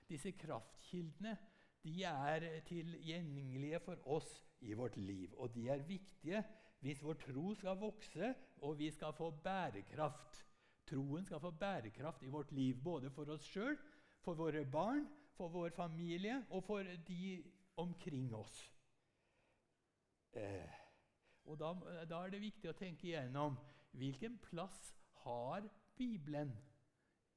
disse 0.10 0.34
kraftkildene 0.38 1.38
de 1.84 2.04
er 2.08 2.46
tilgjengelige 2.68 3.80
for 3.84 4.00
oss 4.16 4.30
i 4.64 4.76
vårt 4.78 4.98
liv. 4.98 5.34
Og 5.40 5.52
de 5.56 5.68
er 5.72 5.84
viktige 5.88 6.44
hvis 6.84 7.04
vår 7.04 7.16
tro 7.20 7.54
skal 7.56 7.80
vokse, 7.80 8.34
og 8.62 8.78
vi 8.80 8.90
skal 8.92 9.14
få 9.16 9.30
bærekraft. 9.44 10.42
Troen 10.88 11.26
skal 11.26 11.40
få 11.40 11.52
bærekraft 11.56 12.24
i 12.24 12.32
vårt 12.32 12.52
liv, 12.52 12.76
både 12.84 13.12
for 13.12 13.32
oss 13.32 13.46
sjøl, 13.48 13.78
for 14.24 14.36
våre 14.36 14.66
barn, 14.68 15.06
for 15.36 15.52
vår 15.52 15.72
familie 15.76 16.42
og 16.50 16.64
for 16.68 16.84
de 17.08 17.44
omkring 17.80 18.34
oss. 18.36 18.58
Eh, 20.34 20.76
og 21.46 21.60
da, 21.60 21.72
da, 22.10 22.20
er 22.20 22.36
det 22.36 22.44
viktig 22.44 22.70
å 22.72 22.78
tenke 22.78 23.08
igjennom 23.08 23.56
hvilken 23.96 24.36
plass 24.44 24.78
har 25.24 25.66
Bibelen 25.98 26.52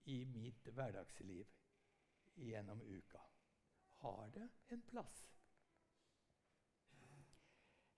i 0.06 0.24
mitt 0.24 0.68
hverdagsliv 0.74 1.46
gjennom 2.34 2.82
uka. 2.82 3.20
Har 4.02 4.30
det 4.34 4.48
en 4.68 4.82
plass? 4.82 5.22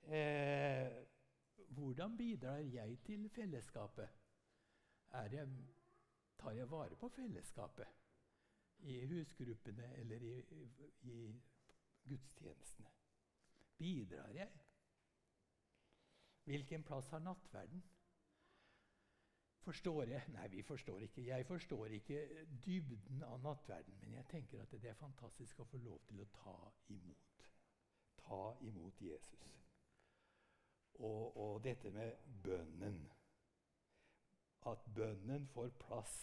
Eh, 0.03 1.07
hvordan 1.69 2.17
bidrar 2.17 2.57
jeg 2.57 2.99
til 3.05 3.29
fellesskapet? 3.29 4.09
Jeg, 5.12 5.49
tar 6.38 6.50
jeg 6.50 6.71
vare 6.71 6.97
på 6.97 7.09
fellesskapet 7.09 7.87
i 8.79 9.07
husgruppene 9.07 9.95
eller 9.97 10.17
i, 10.17 10.35
i 11.00 11.43
gudstjenestene? 12.09 12.88
Bidrar 13.79 14.29
jeg? 14.29 14.50
Hvilken 16.45 16.85
plass 16.85 17.09
har 17.09 17.19
nattverden? 17.19 17.83
Forstår 19.61 20.05
jeg? 20.05 20.23
Nei, 20.29 20.49
vi 20.49 20.62
forstår 20.62 21.00
ikke. 21.00 21.27
Jeg 21.27 21.47
forstår 21.47 21.87
ikke 21.87 22.47
dybden 22.65 23.23
av 23.23 23.41
nattverden, 23.43 23.99
men 24.00 24.15
jeg 24.15 24.27
tenker 24.31 24.62
at 24.62 24.73
det 24.73 24.91
er 24.91 25.00
fantastisk 25.00 25.61
å 25.61 25.67
få 25.69 25.81
lov 25.83 26.00
til 26.09 26.23
å 26.23 26.29
ta 26.38 26.57
imot. 26.95 27.49
Ta 28.23 28.43
imot 28.61 29.03
Jesus. 29.03 29.47
Og, 30.95 31.37
og 31.37 31.65
dette 31.65 31.91
med 31.91 32.17
bønnen. 32.45 33.03
At 34.67 34.88
bønnen 34.95 35.47
får 35.53 35.71
plass 35.81 36.17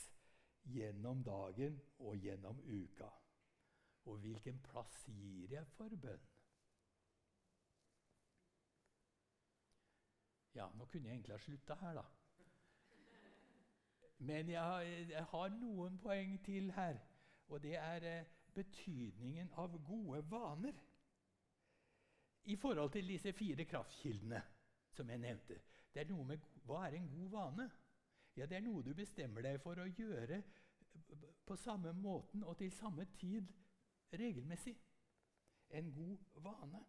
gjennom 0.65 1.23
dagen 1.23 1.79
og 1.99 2.17
gjennom 2.17 2.59
uka. 2.65 3.09
Og 4.05 4.17
hvilken 4.17 4.59
plass 4.63 5.05
gir 5.07 5.53
jeg 5.53 5.67
for 5.77 5.95
bønn? 6.01 6.27
Ja, 10.55 10.69
nå 10.77 10.85
kunne 10.85 11.09
jeg 11.09 11.17
egentlig 11.17 11.35
ha 11.35 11.41
slutta 11.43 11.75
her, 11.81 11.97
da. 11.99 12.03
Men 14.17 14.49
jeg, 14.49 15.07
jeg, 15.09 15.23
har 15.31 15.49
noen 15.59 15.97
poeng 15.99 16.37
til 16.45 16.71
her. 16.71 16.99
Og 17.47 17.61
det 17.63 17.75
er 17.77 18.03
eh, 18.09 18.27
betydningen 18.55 19.51
av 19.59 19.75
gode 19.87 20.23
vaner. 20.31 20.77
I 22.45 22.55
forhold 22.55 22.91
til 22.91 23.07
disse 23.07 23.33
fire 23.33 23.65
kraftkildene 23.65 24.41
som 24.93 25.09
jeg 25.09 25.17
nevnte. 25.17 25.59
Det 25.93 26.03
er 26.03 26.09
noe 26.09 26.25
med, 26.25 26.45
Hva 26.65 26.85
er 26.87 26.97
en 26.97 27.09
god 27.09 27.29
vane? 27.29 27.69
Ja, 28.35 28.45
Det 28.45 28.57
er 28.57 28.61
noe 28.65 28.83
du 28.83 28.93
bestemmer 28.93 29.41
deg 29.41 29.59
for 29.63 29.79
å 29.79 29.87
gjøre 29.87 30.41
på 31.45 31.55
samme 31.55 31.93
måten 31.93 32.43
og 32.43 32.57
til 32.57 32.71
samme 32.71 33.05
tid 33.19 33.51
regelmessig. 34.13 34.75
En 35.69 35.91
god 35.93 36.17
vane. 36.43 36.83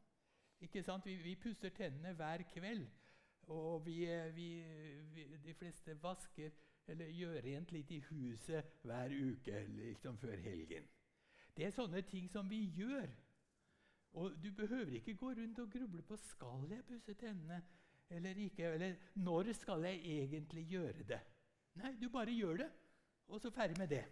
Ikke 0.61 0.83
sant? 0.83 1.07
Vi, 1.07 1.17
vi 1.23 1.35
pusser 1.35 1.71
tennene 1.75 2.15
hver 2.15 2.43
kveld. 2.53 2.87
Og 3.43 3.87
vi, 3.87 4.07
vi, 4.35 4.49
de 5.45 5.55
fleste 5.55 5.95
vasker 6.03 6.51
eller 6.89 7.11
gjøre 7.11 7.43
rent 7.45 7.73
litt 7.75 7.91
i 7.91 8.01
huset 8.11 8.77
hver 8.87 9.13
uke 9.13 9.63
liksom 9.77 10.19
før 10.19 10.37
helgen. 10.45 10.87
Det 11.57 11.67
er 11.67 11.75
sånne 11.75 12.03
ting 12.07 12.29
som 12.31 12.49
vi 12.51 12.67
gjør. 12.77 13.09
Og 14.17 14.37
Du 14.43 14.53
behøver 14.53 14.97
ikke 14.97 15.15
gå 15.15 15.33
rundt 15.37 15.59
og 15.59 15.71
gruble 15.73 16.03
på 16.03 16.17
skal 16.17 16.71
jeg 16.71 16.85
pusse 16.89 17.15
tennene 17.15 17.63
eller 18.11 18.39
ikke. 18.47 18.65
Eller 18.65 18.95
når 19.15 19.53
skal 19.53 19.85
jeg 19.85 20.01
egentlig 20.05 20.67
gjøre 20.71 21.05
det? 21.09 21.21
Nei, 21.77 21.97
du 22.01 22.09
bare 22.09 22.33
gjør 22.33 22.57
det, 22.57 22.71
og 23.29 23.41
så 23.41 23.51
ferdig 23.51 23.77
med 23.79 23.91
det. 23.93 24.05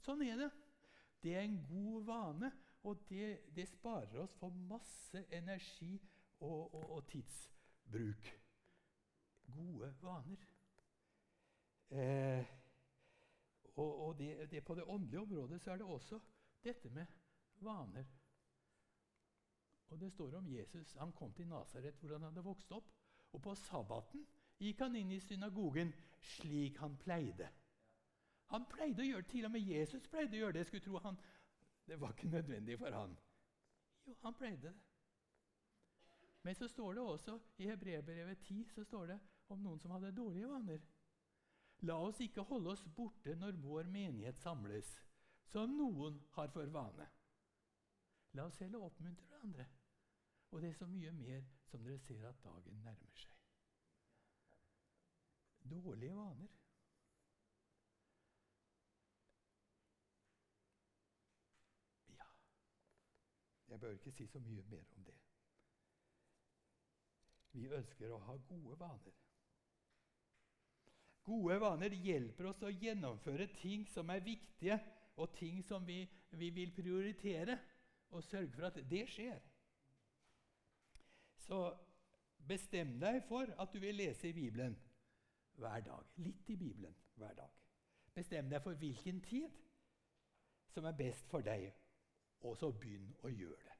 Sånn 0.00 0.22
er 0.24 0.38
det. 0.40 0.50
Det 1.20 1.34
er 1.36 1.44
en 1.44 1.58
god 1.68 2.04
vane, 2.08 2.52
og 2.88 3.02
det, 3.10 3.42
det 3.56 3.66
sparer 3.68 4.22
oss 4.22 4.32
for 4.40 4.54
masse 4.70 5.24
energi 5.36 5.98
og, 6.40 6.74
og, 6.74 6.86
og 6.96 7.02
tidsbruk. 7.10 8.30
Gode 9.52 9.92
vaner. 10.00 10.46
Eh, 11.90 12.44
og, 13.76 14.06
og 14.06 14.18
det, 14.18 14.50
det 14.50 14.64
på 14.64 14.74
det 14.74 14.84
åndelige 14.86 15.20
området 15.20 15.60
så 15.60 15.72
er 15.72 15.76
det 15.76 15.86
også 15.86 16.20
dette 16.64 16.90
med 16.90 17.06
vaner. 17.60 18.04
Og 19.90 20.00
Det 20.00 20.12
står 20.12 20.34
om 20.34 20.46
Jesus. 20.46 20.92
Han 20.92 21.12
kom 21.12 21.32
til 21.32 21.48
Nasaret, 21.48 21.94
hvor 21.94 22.12
han 22.12 22.22
hadde 22.22 22.44
vokst 22.44 22.72
opp. 22.72 22.92
Og 23.32 23.42
på 23.42 23.54
sabbaten 23.54 24.26
gikk 24.58 24.82
han 24.84 24.96
inn 24.96 25.10
i 25.12 25.20
synagogen 25.20 25.92
slik 26.20 26.78
han 26.78 26.96
pleide. 26.98 27.48
Han 28.50 28.66
pleide 28.70 29.02
å 29.02 29.06
gjøre 29.06 29.28
Til 29.30 29.46
og 29.46 29.52
med 29.54 29.66
Jesus 29.66 30.06
pleide 30.10 30.36
å 30.36 30.40
gjøre 30.44 30.58
det. 30.58 30.66
Skulle 30.66 30.84
tro 30.84 30.98
han, 30.98 31.18
Det 31.86 32.00
var 32.00 32.12
ikke 32.14 32.30
nødvendig 32.30 32.78
for 32.78 32.94
han. 32.94 33.16
Jo, 34.06 34.14
han 34.22 34.34
pleide 34.34 34.68
det. 34.68 34.74
Men 36.42 36.54
så 36.54 36.68
står 36.68 36.94
det 36.94 37.02
også 37.02 37.40
i 37.58 37.66
Hebreerbrevet 37.68 38.38
10 38.38 38.68
så 38.74 38.84
står 38.84 39.06
det 39.06 39.18
om 39.48 39.58
noen 39.58 39.80
som 39.80 39.90
hadde 39.90 40.14
dårlige 40.16 40.48
vaner. 40.48 40.80
La 41.82 41.96
oss 41.96 42.20
ikke 42.20 42.44
holde 42.44 42.74
oss 42.74 42.82
borte 42.96 43.34
når 43.40 43.56
vår 43.62 43.88
menighet 43.88 44.40
samles, 44.42 44.90
som 45.48 45.72
noen 45.78 46.18
har 46.36 46.50
for 46.52 46.68
vane. 46.74 47.06
La 48.36 48.44
oss 48.46 48.58
heller 48.60 48.84
oppmuntre 48.84 49.26
hverandre. 49.26 49.66
Og 50.50 50.62
det 50.62 50.68
er 50.68 50.74
så 50.74 50.86
mye 50.86 51.12
mer 51.12 51.44
som 51.70 51.84
dere 51.84 51.98
ser 51.98 52.26
at 52.28 52.42
dagen 52.44 52.82
nærmer 52.84 53.16
seg. 53.22 53.36
Dårlige 55.70 56.16
vaner. 56.16 56.52
Ja 62.18 62.28
Jeg 63.68 63.80
bør 63.80 63.96
ikke 63.96 64.12
si 64.12 64.26
så 64.26 64.38
mye 64.38 64.62
mer 64.62 64.84
om 64.96 65.04
det. 65.04 65.18
Vi 67.52 67.66
ønsker 67.66 68.12
å 68.12 68.22
ha 68.28 68.36
gode 68.52 68.78
vaner. 68.78 69.29
Gode 71.24 71.60
vaner 71.60 71.94
hjelper 71.94 72.48
oss 72.50 72.62
å 72.64 72.72
gjennomføre 72.72 73.46
ting 73.60 73.86
som 73.92 74.10
er 74.10 74.24
viktige, 74.24 74.78
og 75.20 75.34
ting 75.36 75.60
som 75.66 75.84
vi, 75.86 76.02
vi 76.30 76.48
vil 76.54 76.72
prioritere, 76.72 77.58
og 78.10 78.24
sørge 78.24 78.50
for 78.54 78.66
at 78.70 78.78
det 78.90 79.04
skjer. 79.10 79.40
Så 81.44 81.58
bestem 82.48 82.96
deg 83.00 83.20
for 83.28 83.52
at 83.60 83.72
du 83.72 83.78
vil 83.82 83.98
lese 84.00 84.30
i 84.30 84.32
Bibelen 84.34 84.76
hver 85.60 85.84
dag. 85.84 86.06
Litt 86.24 86.50
i 86.50 86.56
Bibelen 86.56 86.94
hver 87.20 87.34
dag. 87.36 87.52
Bestem 88.14 88.48
deg 88.50 88.62
for 88.64 88.78
hvilken 88.80 89.20
tid 89.20 89.50
som 90.70 90.86
er 90.88 90.96
best 90.96 91.28
for 91.30 91.44
deg, 91.44 91.68
og 92.46 92.56
så 92.56 92.70
begynn 92.72 93.10
å 93.26 93.30
gjøre 93.30 93.60
det. 93.66 93.76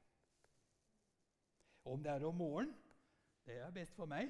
Om 1.91 2.03
det 2.03 2.11
er 2.11 2.25
om 2.27 2.37
morgenen, 2.37 2.75
det 3.45 3.57
er 3.57 3.73
best 3.73 3.95
for 3.97 4.05
meg, 4.05 4.29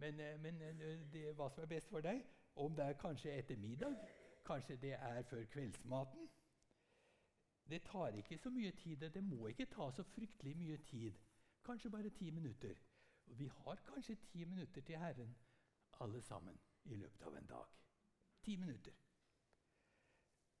men, 0.00 0.20
eh, 0.20 0.38
men 0.40 0.62
eh, 0.62 1.02
det, 1.12 1.26
hva 1.36 1.50
som 1.52 1.62
er 1.62 1.70
best 1.70 1.90
for 1.92 2.04
deg, 2.04 2.22
om 2.56 2.76
det 2.76 2.84
er 2.84 2.92
kanskje 2.92 3.32
etter 3.32 3.56
middag, 3.56 3.96
kanskje 4.44 4.76
det 4.76 4.92
er 4.92 5.22
før 5.22 5.44
kveldsmaten. 5.44 6.28
Det 7.68 7.82
tar 7.82 8.06
ikke 8.08 8.38
så 8.38 8.50
mye 8.50 8.70
tid. 8.70 8.96
Det 8.96 9.24
må 9.24 9.46
ikke 9.46 9.66
ta 9.66 9.90
så 9.90 10.02
fryktelig 10.02 10.56
mye 10.56 10.76
tid. 10.76 11.12
Kanskje 11.64 11.90
bare 11.90 12.10
ti 12.10 12.30
minutter. 12.30 12.74
Vi 13.26 13.46
har 13.46 13.82
kanskje 13.86 14.14
ti 14.14 14.44
minutter 14.44 14.80
til 14.80 14.98
Herren 14.98 15.36
alle 16.00 16.22
sammen 16.22 16.60
i 16.84 16.94
løpet 16.94 17.26
av 17.26 17.36
en 17.36 17.46
dag. 17.46 17.66
Ti 18.42 18.56
minutter. 18.56 18.92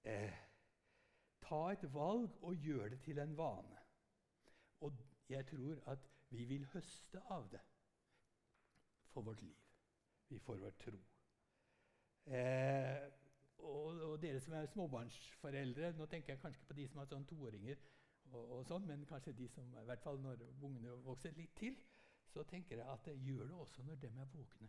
Eh, 0.02 0.34
ta 1.40 1.70
et 1.72 1.94
valg 1.94 2.42
og 2.42 2.54
gjør 2.54 2.88
det 2.88 3.00
til 3.02 3.18
en 3.18 3.36
vane. 3.36 3.78
Og 4.80 4.92
jeg 5.28 5.46
tror 5.46 5.82
at 5.86 5.98
vi 6.30 6.44
vil 6.44 6.66
høste 6.66 7.22
av 7.30 7.48
det 7.50 7.60
for 9.06 9.22
vårt 9.22 9.42
liv. 9.42 9.56
Vi 10.28 10.38
får 10.38 10.56
vår 10.58 10.70
tro. 10.70 10.98
Eh, 12.26 13.02
og, 13.58 14.00
og, 14.02 14.16
dere 14.22 14.40
som 14.42 14.56
er 14.58 14.66
småbarnsforeldre 14.66 15.92
Nå 15.94 16.08
tenker 16.10 16.32
jeg 16.32 16.40
kanskje 16.42 16.64
på 16.66 16.74
de 16.74 16.86
som 16.90 16.98
har 16.98 17.06
sånn 17.06 17.26
toåringer, 17.30 17.78
og, 18.32 18.40
og 18.56 18.64
sånn, 18.66 18.86
men 18.88 19.04
kanskje 19.06 19.36
de 19.38 19.46
som, 19.52 19.68
i 19.78 19.84
hvert 19.86 20.02
fall 20.02 20.18
når 20.22 20.42
ungene 20.58 20.96
vokser 21.06 21.36
litt 21.38 21.54
til, 21.58 21.76
så 22.32 22.42
tenker 22.50 22.80
jeg 22.80 22.88
at 22.90 23.06
det 23.06 23.14
gjør 23.22 23.46
det 23.46 23.60
også 23.62 23.86
når 23.86 24.02
de 24.02 24.10
er 24.10 24.32
våkne. 24.32 24.68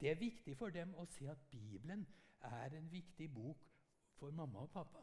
Det 0.00 0.10
er 0.10 0.20
viktig 0.20 0.54
for 0.56 0.72
dem 0.72 0.94
å 0.96 1.04
se 1.12 1.28
at 1.28 1.40
Bibelen 1.50 2.06
er 2.48 2.76
en 2.78 2.88
viktig 2.90 3.28
bok 3.34 3.66
for 4.16 4.32
mamma 4.32 4.64
og 4.64 4.70
pappa. 4.72 5.02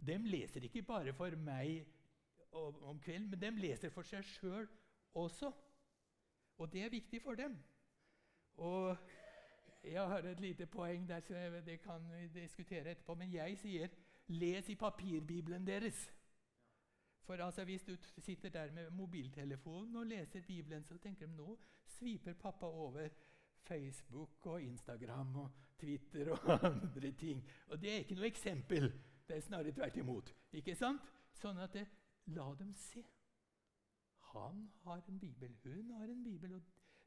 De 0.00 0.16
leser 0.18 0.66
ikke 0.66 0.82
bare 0.82 1.12
for 1.14 1.36
meg 1.36 1.84
om 2.54 2.98
kvelden, 3.00 3.30
men 3.30 3.40
de 3.40 3.50
leser 3.62 3.92
for 3.94 4.06
seg 4.08 4.24
sjøl 4.34 4.66
også. 5.14 5.52
Og 6.58 6.72
det 6.72 6.84
er 6.84 6.92
viktig 6.92 7.20
for 7.22 7.38
dem. 7.38 7.56
Og 8.56 8.96
jeg 9.84 10.08
har 10.08 10.18
et 10.18 10.40
lite 10.40 10.66
poeng 10.66 11.08
der, 11.08 11.20
så 11.20 11.34
det 11.66 11.80
kan 11.82 12.02
vi 12.10 12.40
diskutere 12.40 12.90
etterpå. 12.90 13.14
Men 13.14 13.32
jeg 13.34 13.58
sier 13.58 13.88
les 14.28 14.68
i 14.68 14.74
papirbibelen 14.74 15.66
deres. 15.66 16.10
For 17.24 17.34
altså, 17.34 17.64
Hvis 17.64 17.82
du 17.82 17.96
sitter 18.18 18.48
der 18.48 18.72
med 18.72 18.90
mobiltelefonen 18.90 19.96
og 19.96 20.06
leser 20.06 20.40
Bibelen, 20.40 20.84
så 20.84 20.98
tenker 20.98 21.26
de 21.26 21.36
nå 21.36 21.58
sviper 21.84 22.32
pappa 22.32 22.66
over 22.66 23.08
Facebook 23.62 24.46
og 24.46 24.62
Instagram 24.62 25.36
og 25.36 25.50
Twitter 25.78 26.30
og 26.30 26.64
andre 26.70 27.12
ting. 27.12 27.48
Og 27.66 27.80
det 27.80 27.92
er 27.92 27.96
ikke 27.96 28.14
noe 28.14 28.26
eksempel. 28.26 28.92
Det 29.28 29.36
er 29.36 29.40
snarere 29.40 29.72
tvert 29.72 29.96
imot. 29.96 30.34
Ikke 30.52 30.74
sant? 30.76 31.00
Sånn 31.32 31.58
at 31.58 31.72
det, 31.72 31.86
la 32.26 32.50
dem 32.58 32.74
se. 32.74 33.04
Han 34.34 34.70
har 34.84 35.02
en 35.08 35.18
bibel, 35.18 35.56
hun 35.64 35.90
har 35.90 36.10
en 36.10 36.22
bibel, 36.24 36.54
og 36.54 36.62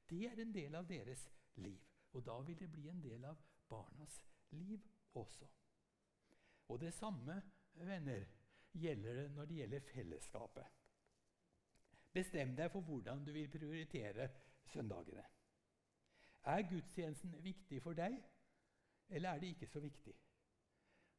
det 0.09 0.25
er 0.31 0.41
en 0.41 0.53
del 0.53 0.75
av 0.75 0.87
deres 0.89 1.29
liv. 1.55 1.79
Og 2.13 2.25
da 2.25 2.39
vil 2.41 2.59
det 2.59 2.71
bli 2.71 2.87
en 2.89 3.03
del 3.03 3.25
av 3.25 3.37
barnas 3.69 4.23
liv 4.51 4.81
også. 5.13 5.47
Og 6.67 6.79
det 6.81 6.93
samme 6.93 7.41
venner, 7.73 8.25
gjelder 8.77 9.13
det 9.13 9.31
når 9.31 9.45
det 9.45 9.55
gjelder 9.55 9.79
fellesskapet. 9.79 10.65
Bestem 12.13 12.55
deg 12.55 12.71
for 12.71 12.81
hvordan 12.85 13.25
du 13.25 13.31
vil 13.31 13.49
prioritere 13.49 14.29
søndagene. 14.65 15.23
Er 16.43 16.63
gudstjenesten 16.69 17.33
viktig 17.43 17.81
for 17.83 17.97
deg, 17.97 18.17
eller 19.09 19.29
er 19.29 19.39
det 19.39 19.47
ikke 19.55 19.67
så 19.67 19.79
viktig? 19.79 20.13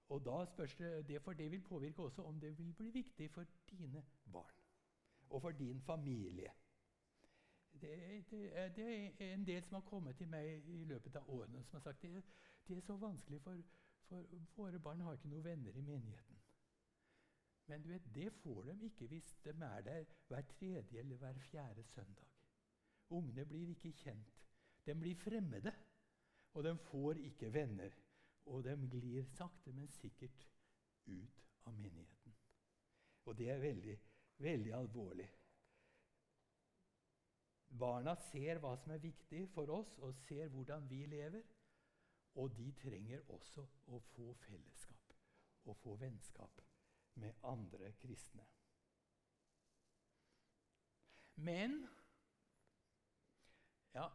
Og 0.08 0.24
da 0.24 0.44
spørs 0.44 0.76
det, 0.76 1.22
For 1.22 1.32
det 1.32 1.50
vil 1.50 1.62
påvirke 1.62 2.02
også 2.02 2.22
om 2.22 2.40
det 2.40 2.58
vil 2.58 2.72
bli 2.74 2.90
viktig 2.90 3.30
for 3.30 3.44
dine 3.70 4.04
barn 4.32 4.54
og 5.30 5.42
for 5.42 5.50
din 5.50 5.80
familie. 5.80 6.52
Det, 7.80 8.24
det, 8.30 8.40
det, 8.76 8.88
er 9.18 9.34
en 9.34 9.46
del 9.46 9.62
som 9.64 9.78
har 9.78 9.86
kommet 9.90 10.16
til 10.16 10.28
meg 10.28 10.66
i 10.68 10.84
løpet 10.84 11.16
av 11.20 11.30
årene 11.30 11.62
som 11.64 11.78
har 11.78 11.84
sagt 11.86 12.02
det, 12.02 12.22
det 12.68 12.76
er 12.76 12.84
så 12.84 12.96
vanskelig, 12.96 13.40
for, 13.42 13.62
for 14.08 14.24
våre 14.56 14.78
barn 14.78 15.00
har 15.00 15.16
ikke 15.16 15.30
noen 15.32 15.44
venner 15.44 15.76
i 15.76 15.84
menigheten. 15.84 16.40
Men 17.68 17.82
du 17.82 17.88
vet, 17.88 18.14
det 18.14 18.32
får 18.42 18.62
de 18.62 18.74
ikke 18.88 19.06
hvis 19.06 19.34
de 19.44 19.50
er 19.50 19.80
der 19.84 20.04
hver 20.28 20.42
tredje 20.52 20.98
eller 20.98 21.16
hver 21.16 21.38
fjerde 21.50 21.84
søndag. 21.84 22.28
Ungene 23.10 23.44
blir 23.44 23.68
ikke 23.68 23.92
kjent. 23.92 24.44
De 24.86 24.94
blir 24.94 25.16
fremmede, 25.16 25.72
og 26.54 26.64
de 26.64 26.76
får 26.78 27.12
ikke 27.12 27.52
venner. 27.52 27.90
Og 28.46 28.64
de 28.64 28.88
glir 28.90 29.24
sakte, 29.24 29.72
men 29.72 29.88
sikkert 29.88 30.48
ut 31.06 31.42
av 31.64 31.72
menigheten. 31.72 32.36
Og 33.24 33.36
det 33.38 33.50
er 33.50 33.58
veldig, 33.58 33.98
veldig 34.38 34.72
alvorlig. 34.72 35.28
Barna 37.68 38.14
ser 38.30 38.58
hva 38.62 38.72
som 38.80 38.92
er 38.94 39.02
viktig 39.02 39.44
for 39.52 39.70
oss, 39.70 39.90
og 39.98 40.14
ser 40.26 40.48
hvordan 40.48 40.88
vi 40.90 41.04
lever. 41.06 41.42
Og 42.38 42.54
de 42.56 42.70
trenger 42.80 43.24
også 43.34 43.64
å 43.90 43.98
få 44.14 44.32
fellesskap 44.46 45.14
og 45.68 45.76
få 45.76 45.96
vennskap 46.00 46.62
med 47.20 47.34
andre 47.44 47.92
kristne. 48.00 48.46
Men 51.34 51.74
ja, 53.94 54.06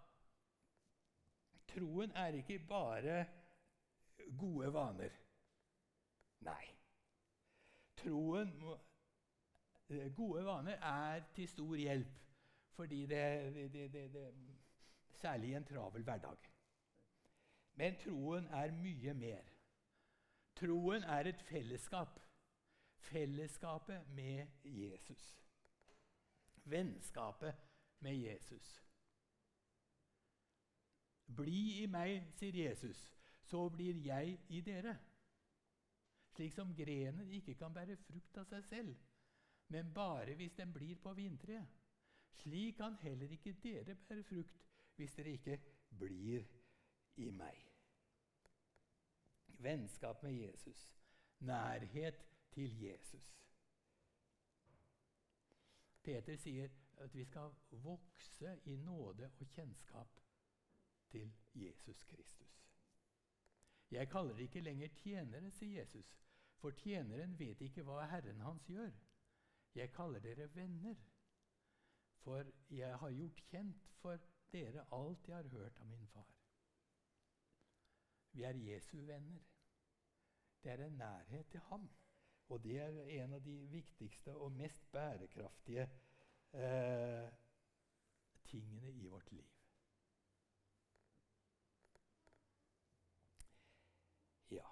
troen 1.68 2.16
er 2.20 2.40
ikke 2.40 2.60
bare 2.68 3.20
gode 4.40 4.74
vaner. 4.74 5.20
Nei. 6.44 6.64
Troen 8.04 8.52
eh, 9.90 10.10
Gode 10.16 10.44
vaner 10.46 10.80
er 10.82 11.24
til 11.36 11.48
stor 11.48 11.76
hjelp 11.80 12.23
fordi 12.76 13.06
det, 13.06 13.24
det, 13.74 13.94
det, 13.94 14.14
det 14.14 14.28
Særlig 15.14 15.50
i 15.50 15.54
en 15.54 15.66
travel 15.66 16.04
hverdag. 16.04 16.38
Men 17.74 17.96
troen 18.02 18.46
er 18.46 18.74
mye 18.76 19.14
mer. 19.14 19.52
Troen 20.56 21.04
er 21.04 21.30
et 21.30 21.42
fellesskap. 21.48 22.20
Fellesskapet 22.98 24.10
med 24.10 24.48
Jesus. 24.64 25.46
Vennskapet 26.64 27.56
med 28.00 28.16
Jesus. 28.16 28.84
Bli 31.36 31.84
i 31.84 31.86
meg, 31.88 32.28
sier 32.38 32.56
Jesus, 32.66 33.00
så 33.48 33.70
blir 33.70 33.98
jeg 34.06 34.38
i 34.50 34.62
dere. 34.62 34.98
Slik 36.36 36.54
som 36.54 36.76
grenen 36.76 37.32
ikke 37.32 37.56
kan 37.56 37.74
bære 37.74 37.98
frukt 37.98 38.38
av 38.38 38.46
seg 38.50 38.66
selv, 38.66 38.96
men 39.68 39.94
bare 39.94 40.36
hvis 40.36 40.56
den 40.58 40.74
blir 40.74 41.00
på 41.02 41.14
vintreet. 41.14 41.83
Slik 42.34 42.78
kan 42.78 42.96
heller 43.02 43.32
ikke 43.32 43.54
dere 43.64 43.96
bære 43.96 44.24
frukt 44.24 44.66
hvis 44.96 45.14
dere 45.14 45.32
ikke 45.38 45.60
blir 46.00 46.44
i 47.16 47.30
meg. 47.30 47.60
Vennskap 49.64 50.24
med 50.24 50.34
Jesus. 50.34 50.82
Nærhet 51.40 52.26
til 52.52 52.82
Jesus. 52.82 53.34
Peter 56.04 56.36
sier 56.36 56.70
at 56.98 57.16
vi 57.16 57.24
skal 57.26 57.52
vokse 57.72 58.60
i 58.66 58.76
nåde 58.76 59.32
og 59.40 59.48
kjennskap 59.48 60.20
til 61.10 61.34
Jesus 61.56 62.04
Kristus. 62.04 62.64
Jeg 63.92 64.10
kaller 64.10 64.34
det 64.34 64.42
ikke 64.42 64.60
lenger 64.60 64.88
tjenere, 64.88 65.52
sier 65.52 65.80
Jesus, 65.80 66.20
for 66.58 66.72
tjeneren 66.72 67.40
vet 67.40 67.62
ikke 67.62 67.84
hva 67.84 68.06
Herren 68.10 68.40
hans 68.42 68.66
gjør. 68.68 68.92
Jeg 69.76 69.92
kaller 69.94 70.20
dere 70.20 70.56
venner. 70.56 70.96
For 72.24 72.44
jeg 72.70 72.98
har 72.98 73.12
gjort 73.12 73.42
kjent 73.52 73.90
for 74.00 74.20
dere 74.54 74.86
alt 74.96 75.28
jeg 75.28 75.36
har 75.36 75.50
hørt 75.52 75.80
av 75.82 75.88
min 75.88 76.08
far. 76.08 76.30
Vi 78.32 78.44
er 78.48 78.58
Jesu 78.58 78.98
venner. 79.02 79.44
Det 80.64 80.72
er 80.72 80.86
en 80.86 80.98
nærhet 80.98 81.50
til 81.52 81.60
ham. 81.60 81.90
Og 82.50 82.64
det 82.64 82.78
er 82.80 83.24
en 83.24 83.34
av 83.34 83.42
de 83.44 83.58
viktigste 83.72 84.36
og 84.36 84.52
mest 84.52 84.92
bærekraftige 84.92 85.90
eh, 86.54 87.28
tingene 88.46 88.92
i 88.92 89.08
vårt 89.08 89.32
liv. 89.32 89.50
Ja 94.52 94.68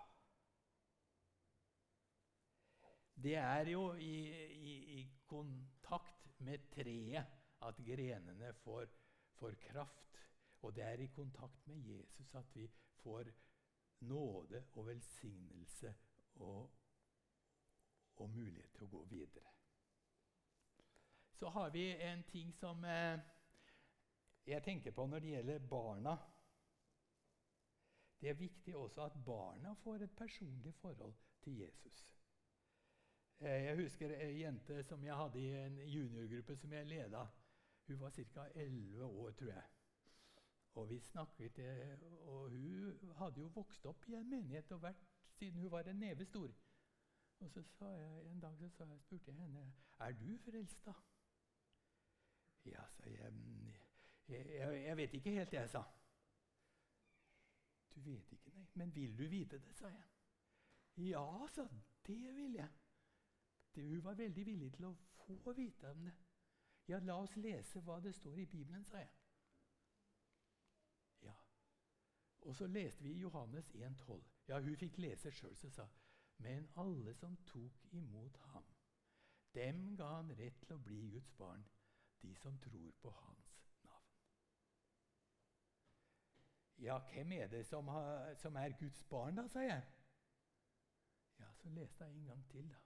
Det 3.23 3.35
er 3.35 3.69
jo 3.69 3.93
i, 3.93 4.15
i, 4.53 4.73
i 4.99 5.11
kontakt 5.25 6.39
med 6.39 6.57
treet 6.71 7.40
at 7.61 7.77
grenene 7.85 8.53
får, 8.53 8.89
får 9.39 9.55
kraft. 9.67 10.19
Og 10.61 10.75
det 10.75 10.83
er 10.83 11.01
i 11.01 11.07
kontakt 11.07 11.67
med 11.67 11.77
Jesus 11.77 12.35
at 12.35 12.55
vi 12.55 12.67
får 13.01 13.31
nåde 13.99 14.63
og 14.73 14.87
velsignelse 14.87 15.93
og, 16.35 16.71
og 18.15 18.29
mulighet 18.29 18.71
til 18.73 18.85
å 18.85 18.91
gå 18.91 19.03
videre. 19.09 19.53
Så 21.33 21.49
har 21.49 21.69
vi 21.73 21.87
en 22.05 22.23
ting 22.29 22.53
som 22.53 22.83
eh, 22.85 23.19
jeg 24.45 24.63
tenker 24.63 24.93
på 24.93 25.05
når 25.09 25.19
det 25.19 25.33
gjelder 25.35 25.67
barna. 25.69 26.15
Det 28.21 28.29
er 28.29 28.37
viktig 28.37 28.75
også 28.77 29.05
at 29.05 29.17
barna 29.25 29.73
får 29.73 30.03
et 30.05 30.15
personlig 30.17 30.73
forhold 30.75 31.13
til 31.41 31.57
Jesus. 31.63 32.03
Eh, 33.39 33.63
jeg 33.65 33.77
husker 33.81 34.13
ei 34.13 34.41
jente 34.43 34.83
som 34.85 35.03
jeg 35.03 35.17
hadde 35.17 35.41
i 35.41 35.53
en 35.63 35.79
juniorgruppe 35.89 36.55
som 36.55 36.73
jeg 36.73 36.85
leda. 36.85 37.25
Hun 37.87 37.99
var 37.99 38.09
ca. 38.09 38.47
11 38.55 39.03
år, 39.05 39.31
tror 39.31 39.47
jeg. 39.47 39.63
Og 40.73 40.89
vi 40.89 40.99
snakket, 40.99 41.59
eh, 41.59 42.03
og 42.27 42.49
hun 42.49 43.13
hadde 43.15 43.39
jo 43.39 43.47
vokst 43.47 43.85
opp 43.85 44.07
i 44.07 44.13
en 44.15 44.29
menighet 44.29 44.71
og 44.71 44.81
vært 44.81 45.01
siden 45.35 45.61
hun 45.61 45.71
var 45.71 45.87
en 45.89 45.99
neve 45.99 46.25
stor. 46.25 46.51
Og 47.39 47.51
så 47.51 47.63
sa 47.63 47.85
jeg, 47.85 48.31
En 48.31 48.39
dag 48.39 48.57
så 48.57 48.85
jeg, 48.85 48.99
spurte 48.99 49.31
jeg 49.31 49.35
henne 49.35 49.73
er 49.99 50.11
du 50.11 50.37
frelst. 50.37 50.85
da? 50.85 50.93
Ja, 52.65 52.87
sa 52.89 53.09
jeg. 53.09 53.33
Jeg, 54.27 54.45
jeg, 54.47 54.83
jeg 54.83 54.97
vet 54.97 55.13
ikke 55.13 55.31
helt, 55.31 55.53
jeg, 55.53 55.69
sa. 55.69 55.83
Du 57.95 57.99
vet 57.99 58.31
ikke, 58.31 58.49
nei. 58.49 58.67
Men 58.73 58.95
vil 58.95 59.17
du 59.17 59.27
vite 59.27 59.59
det, 59.59 59.75
sa 59.75 59.87
jeg. 59.87 60.03
Ja, 60.97 61.47
sa 61.53 61.67
det 62.07 62.35
vil 62.35 62.53
jeg. 62.53 62.69
Det, 63.75 63.83
hun 63.83 64.03
var 64.03 64.13
veldig 64.13 64.45
villig 64.45 64.71
til 64.73 64.85
å 64.85 64.95
få 65.43 65.53
vite 65.53 65.91
om 65.91 66.05
det. 66.05 66.13
Ja, 66.91 66.97
la 66.99 67.13
oss 67.23 67.35
lese 67.39 67.79
hva 67.87 68.01
det 68.03 68.11
står 68.15 68.41
i 68.41 68.45
Bibelen, 68.51 68.83
sa 68.83 68.99
jeg. 68.99 69.11
Ja. 71.23 71.35
Og 72.41 72.55
så 72.55 72.67
leste 72.67 73.03
vi 73.03 73.13
Johannes 73.21 73.69
1,12. 73.75 74.17
Ja, 74.47 74.59
hun 74.59 74.75
fikk 74.75 74.97
lese 74.99 75.31
sjøl, 75.31 75.55
så 75.55 75.69
sa 75.69 75.85
Men 76.37 76.67
alle 76.75 77.13
som 77.13 77.37
tok 77.47 77.85
imot 77.91 78.37
ham, 78.37 78.65
dem 79.53 79.95
ga 79.95 80.07
han 80.17 80.33
rett 80.39 80.57
til 80.65 80.75
å 80.75 80.83
bli 80.83 80.97
Guds 81.13 81.31
barn, 81.39 81.63
de 82.21 82.33
som 82.35 82.57
tror 82.59 82.91
på 83.01 83.11
hans 83.19 83.53
navn. 83.83 84.09
Ja, 86.77 86.97
hvem 87.13 87.31
er 87.31 87.47
det 87.47 87.65
som, 87.69 87.87
har, 87.87 88.35
som 88.35 88.55
er 88.55 88.75
Guds 88.79 89.03
barn, 89.03 89.39
da, 89.39 89.47
sa 89.47 89.63
jeg. 89.63 89.87
Ja, 91.39 91.53
så 91.53 91.69
leste 91.69 92.03
jeg 92.03 92.17
en 92.17 92.27
gang 92.33 92.43
til, 92.49 92.67
da. 92.67 92.83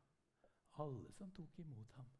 Alle 0.83 1.13
som 1.13 1.31
tok 1.31 1.59
imot 1.59 1.97
ham, 1.97 2.11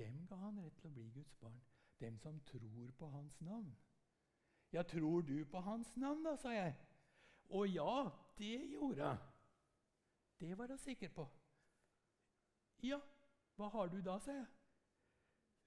dem 0.00 0.26
ga 0.28 0.36
han 0.40 0.60
rett 0.64 0.76
til 0.80 0.90
å 0.90 0.94
bli 0.96 1.08
Guds 1.14 1.36
barn. 1.40 1.60
Dem 2.00 2.16
som 2.18 2.40
tror 2.48 2.92
på 2.98 3.08
hans 3.12 3.40
navn. 3.44 3.74
Ja, 4.72 4.82
tror 4.82 5.22
du 5.22 5.44
på 5.44 5.60
hans 5.60 5.96
navn, 5.96 6.24
da, 6.24 6.36
sa 6.36 6.52
jeg. 6.54 6.76
Og 7.50 7.68
ja, 7.68 8.10
det 8.38 8.54
gjorde 8.70 9.04
jeg. 9.04 9.18
Det 10.40 10.58
var 10.58 10.72
jeg 10.72 10.80
sikker 10.80 11.12
på. 11.14 11.26
Ja, 12.82 13.00
hva 13.58 13.68
har 13.74 13.90
du 13.92 13.98
da, 14.00 14.16
sa 14.18 14.32
jeg. 14.32 14.46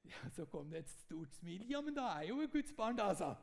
Ja, 0.04 0.30
Så 0.36 0.46
kom 0.46 0.72
det 0.72 0.80
et 0.84 0.90
stort 0.90 1.36
smil. 1.36 1.68
Ja, 1.70 1.82
men 1.82 1.96
da 1.96 2.08
er 2.16 2.26
jeg 2.26 2.30
jo 2.30 2.48
Guds 2.52 2.74
barn, 2.78 2.98
da, 2.98 3.14
sa 3.16 3.36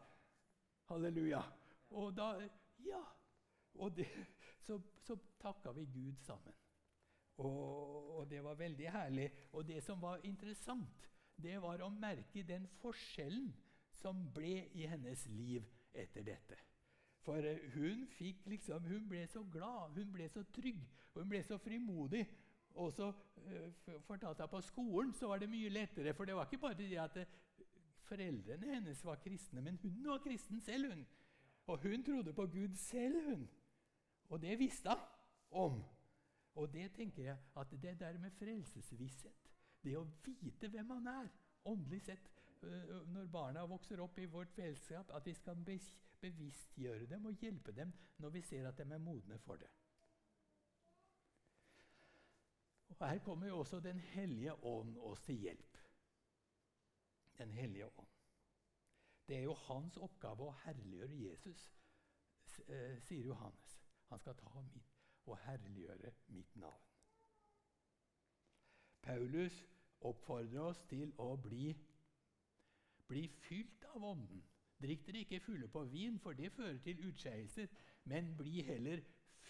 Halleluja. 0.90 1.42
Og 1.90 2.16
da 2.16 2.34
Ja. 2.84 3.04
Og 3.74 3.96
det, 3.96 4.06
så, 4.66 4.80
så 5.00 5.16
takka 5.38 5.72
vi 5.72 5.84
Gud 5.84 6.16
sammen. 6.24 6.54
Og, 7.40 8.18
og, 8.18 8.30
det 8.30 8.42
var 8.44 8.54
veldig 8.54 8.90
herlig. 8.92 9.30
Og 9.52 9.66
det 9.68 9.82
som 9.84 10.02
var 10.02 10.20
interessant, 10.28 11.08
det 11.40 11.56
var 11.62 11.80
å 11.80 11.88
merke 11.92 12.44
den 12.44 12.66
forskjellen 12.80 13.48
som 14.00 14.26
ble 14.34 14.66
i 14.76 14.86
hennes 14.88 15.24
liv 15.32 15.64
etter 15.96 16.24
dette. 16.26 16.58
For 17.24 17.44
eh, 17.44 17.64
hun, 17.74 18.06
liksom, 18.48 18.84
hun 18.88 19.08
ble 19.08 19.26
så 19.28 19.42
glad, 19.52 19.96
hun 19.96 20.12
ble 20.12 20.28
så 20.32 20.44
trygg, 20.52 20.80
hun 21.16 21.28
ble 21.28 21.42
så 21.44 21.58
frimodig. 21.60 22.24
Og 22.80 22.92
så 22.94 23.08
uh, 23.10 23.94
fortalte 24.06 24.44
jeg 24.44 24.50
på 24.52 24.60
skolen 24.62 25.10
så 25.18 25.32
var 25.32 25.40
det 25.42 25.48
mye 25.50 25.72
lettere, 25.72 26.12
for 26.14 26.28
det 26.28 26.36
var 26.38 26.46
ikke 26.46 26.60
bare 26.62 26.76
det 26.78 27.00
at 27.02 27.16
eh, 27.18 27.32
foreldrene 28.06 28.76
hennes 28.76 29.00
var 29.04 29.18
kristne, 29.24 29.60
men 29.64 29.78
hun 29.82 30.04
var 30.06 30.22
kristen 30.22 30.60
selv. 30.62 30.92
hun. 30.92 31.02
Og 31.66 31.82
hun 31.82 32.04
trodde 32.06 32.32
på 32.32 32.46
Gud 32.46 32.76
selv, 32.78 33.18
hun. 33.26 33.48
Og 34.30 34.42
det 34.42 34.58
visste 34.58 34.94
hun 34.94 35.08
om. 35.50 35.82
Og 36.54 36.72
det 36.72 36.92
tenker 36.92 37.22
jeg 37.22 37.38
at 37.56 37.70
det 37.82 38.00
der 38.00 38.18
med 38.18 38.30
frelsesvisshet, 38.30 39.50
det 39.84 39.96
å 39.96 40.06
vite 40.24 40.68
hvem 40.68 40.86
man 40.86 41.06
er 41.06 41.28
åndelig 41.64 42.02
sett, 42.02 42.30
øh, 42.62 43.06
når 43.08 43.26
barna 43.32 43.64
vokser 43.66 44.00
opp 44.00 44.18
i 44.18 44.28
vårt 44.28 44.52
fellesskap, 44.52 45.10
at 45.14 45.26
vi 45.26 45.34
skal 45.34 45.64
bevisstgjøre 46.20 47.06
dem 47.06 47.26
og 47.26 47.44
hjelpe 47.44 47.72
dem 47.72 47.92
når 48.18 48.30
vi 48.36 48.42
ser 48.42 48.68
at 48.68 48.78
de 48.78 48.92
er 48.92 48.98
modne 48.98 49.38
for 49.38 49.56
det. 49.56 49.70
Og 52.90 53.08
Her 53.08 53.18
kommer 53.18 53.46
jo 53.46 53.58
også 53.58 53.80
Den 53.80 54.00
hellige 54.00 54.64
ånd 54.64 54.96
oss 54.98 55.20
til 55.20 55.34
hjelp. 55.34 55.78
Den 57.38 57.50
hellige 57.50 57.86
ånd. 57.86 58.08
Det 59.28 59.36
er 59.36 59.42
jo 59.42 59.54
hans 59.54 59.96
oppgave 59.96 60.44
å 60.44 60.56
herliggjøre 60.64 61.16
Jesus, 61.16 61.60
eh, 62.66 62.98
sier 63.00 63.24
Johannes. 63.24 63.76
Han 64.08 64.18
skal 64.18 64.34
ta 64.34 64.60
mitt 64.60 64.99
og 65.26 65.38
herliggjøre 65.44 66.12
mitt 66.34 66.56
navn. 66.56 66.86
Paulus 69.02 69.66
oppfordrer 70.00 70.60
oss 70.60 70.80
til 70.88 71.12
å 71.18 71.34
bli, 71.40 71.70
bli 73.08 73.26
fylt 73.44 73.84
av 73.94 74.04
Ånden. 74.12 74.42
Drikk 74.80 75.06
dere 75.06 75.24
ikke 75.24 75.42
fulle 75.44 75.68
på 75.68 75.84
vin, 75.92 76.18
for 76.18 76.36
det 76.36 76.52
fører 76.52 76.78
til 76.84 77.02
utskeielser, 77.08 77.68
men 78.08 78.32
bli 78.36 78.62
heller 78.64 79.02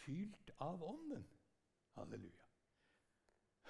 fylt 0.03 0.51
av 0.59 0.83
Ånden. 0.83 1.27
Halleluja. 1.95 2.47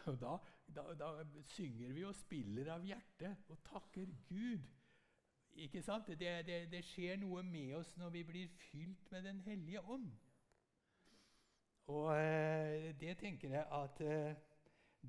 Og 0.09 0.21
da, 0.21 0.37
da, 0.75 0.85
da, 0.97 1.09
synger 1.53 1.93
vi 1.93 2.05
og 2.09 2.15
spiller 2.17 2.71
av 2.73 2.85
hjertet 2.87 3.51
og 3.53 3.61
takker 3.67 4.09
Gud. 4.29 4.65
Ikke 5.61 5.83
sant? 5.83 6.09
Det, 6.21 6.31
det, 6.47 6.61
det, 6.73 6.81
skjer 6.87 7.19
noe 7.21 7.43
med 7.45 7.75
oss 7.81 7.91
når 8.01 8.15
vi 8.15 8.25
blir 8.25 8.53
fylt 8.71 9.11
med 9.13 9.27
Den 9.27 9.41
hellige 9.45 9.83
ånd. 9.83 10.09
Og 11.91 12.11
eh, 12.15 13.01
det 13.01 13.17
tenker 13.19 13.51
jeg 13.51 13.67
at 13.73 14.01
eh, 14.01 14.35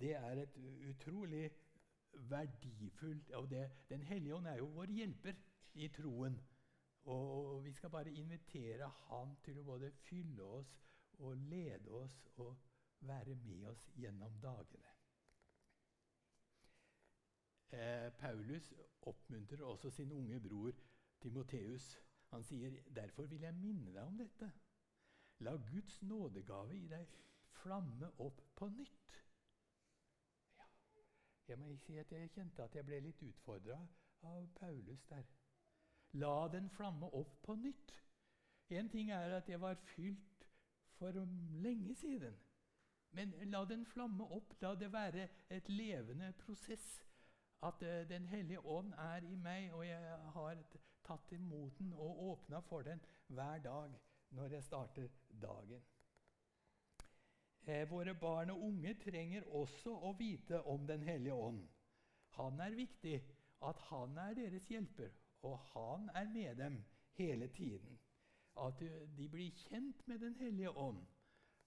det 0.01 0.15
er 0.15 0.41
et 0.41 0.55
utrolig 0.89 1.51
verdifullt 2.13 3.31
og 3.31 3.49
det, 3.49 3.71
Den 3.89 4.03
hellige 4.03 4.35
ånd 4.35 4.47
er 4.47 4.55
jo 4.55 4.65
vår 4.65 4.85
hjelper 4.85 5.33
i 5.73 5.87
troen. 5.87 6.39
Og, 7.03 7.63
vi 7.63 7.73
skal 7.73 7.89
bare 7.89 8.11
invitere 8.11 8.87
Han 8.87 9.35
til 9.43 9.59
å 9.59 9.63
både 9.63 9.91
fylle 9.91 10.43
oss 10.43 10.73
og 11.17 11.37
lede 11.37 11.89
oss 11.89 12.27
og 12.35 12.57
være 12.99 13.35
med 13.35 13.65
oss 13.65 13.89
gjennom 13.95 14.33
dagene. 14.41 14.95
Eh, 17.71 18.09
Paulus 18.19 18.73
oppmuntrer 19.01 19.63
også 19.63 19.89
sin 19.89 20.11
unge 20.11 20.39
bror 20.39 20.71
Timoteus. 21.21 21.99
Han 22.29 22.43
sier, 22.43 22.69
'Derfor 22.69 23.25
vil 23.25 23.41
jeg 23.41 23.53
minne 23.53 23.93
deg 23.93 24.03
om 24.03 24.17
dette.' 24.17 24.51
La 25.41 25.55
Guds 25.71 26.01
nådegave 26.01 26.77
i 26.77 26.87
deg 26.87 27.13
flamme 27.63 28.11
opp 28.21 28.41
på 28.55 28.67
nytt. 28.69 29.15
Ja, 30.57 30.67
jeg 31.47 31.57
må 31.59 31.73
si 31.81 31.97
at 31.97 32.11
jeg 32.11 32.29
kjente 32.35 32.63
at 32.63 32.75
jeg 32.77 32.85
ble 32.85 32.99
litt 33.01 33.23
utfordra 33.25 33.79
av 34.29 34.45
Paulus 34.59 35.05
der. 35.09 35.25
La 36.13 36.47
den 36.53 36.69
flamme 36.69 37.09
opp 37.17 37.39
på 37.43 37.55
nytt. 37.55 37.93
En 38.69 38.89
ting 38.89 39.09
er 39.11 39.33
at 39.39 39.49
jeg 39.49 39.61
var 39.61 39.81
fylt 39.95 40.45
for 40.99 41.17
lenge 41.65 41.95
siden. 41.95 42.37
Men 43.11 43.33
la 43.49 43.63
den 43.65 43.85
flamme 43.85 44.23
opp. 44.23 44.53
La 44.61 44.75
det 44.75 44.91
være 44.93 45.27
et 45.49 45.69
levende 45.69 46.33
prosess. 46.45 47.01
At 47.63 47.81
uh, 47.81 48.09
Den 48.09 48.25
hellige 48.25 48.65
ånd 48.65 48.93
er 48.93 49.25
i 49.25 49.35
meg, 49.35 49.73
og 49.73 49.87
jeg 49.87 50.21
har 50.33 50.63
tatt 51.03 51.31
imot 51.31 51.77
den 51.79 51.93
og 51.93 52.23
åpna 52.29 52.59
for 52.59 52.81
den 52.81 53.01
hver 53.27 53.57
dag 53.57 53.99
når 54.31 54.55
jeg 54.55 54.63
starter 54.63 55.07
dagen. 55.41 55.83
Eh, 57.67 57.89
våre 57.89 58.15
barn 58.15 58.49
og 58.49 58.63
unge 58.65 58.93
trenger 59.03 59.45
også 59.59 59.93
å 59.93 60.13
vite 60.17 60.61
om 60.65 60.87
Den 60.87 61.03
hellige 61.03 61.33
ånd. 61.33 61.67
Han 62.37 62.59
er 62.59 62.75
viktig, 62.75 63.21
at 63.61 63.81
han 63.89 64.17
er 64.17 64.33
deres 64.33 64.67
hjelper, 64.69 65.11
og 65.41 65.59
han 65.73 66.09
er 66.15 66.29
med 66.33 66.55
dem 66.55 66.83
hele 67.19 67.47
tiden. 67.47 67.99
At 68.57 68.79
de 69.17 69.27
blir 69.29 69.51
kjent 69.67 70.07
med 70.07 70.19
Den 70.19 70.35
hellige 70.35 70.71
ånd, 70.77 71.05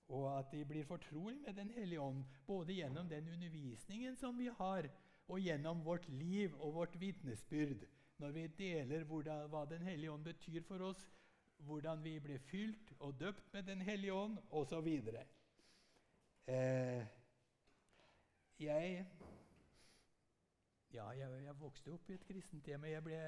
og 0.09 0.39
at 0.39 0.51
de 0.53 0.65
blir 0.65 0.85
fortrolig 0.85 1.41
med 1.47 1.55
Den 1.55 1.71
hellige 1.71 2.01
ånd, 2.01 2.25
både 2.47 2.73
gjennom 2.73 3.09
den 3.09 3.29
undervisningen 3.29 4.17
som 4.17 4.39
vi 4.39 4.49
har, 4.59 4.91
og 5.29 5.41
gjennom 5.41 5.85
vårt 5.85 6.09
liv 6.09 6.55
og 6.61 6.75
vårt 6.75 7.01
vitnesbyrd, 7.01 7.87
når 8.19 8.31
vi 8.31 8.47
deler 8.47 9.05
hva 9.05 9.65
Den 9.65 9.83
hellige 9.83 10.13
ånd 10.13 10.25
betyr 10.25 10.63
for 10.63 10.83
oss, 10.91 11.07
hvordan 11.65 12.05
vi 12.05 12.19
ble 12.21 12.39
fylt 12.39 12.93
og 12.99 13.21
døpt 13.21 13.53
med 13.53 13.63
Den 13.63 13.81
hellige 13.83 14.13
ånd, 14.13 14.39
osv. 14.51 14.89
Eh, 16.47 17.07
jeg, 18.59 19.07
ja, 20.93 21.09
jeg, 21.09 21.45
jeg 21.45 21.61
vokste 21.61 21.93
opp 21.93 22.11
i 22.11 22.15
et 22.15 22.27
kristent 22.27 22.67
hjem. 22.67 22.85
Jeg 22.85 23.05
ble, 23.05 23.21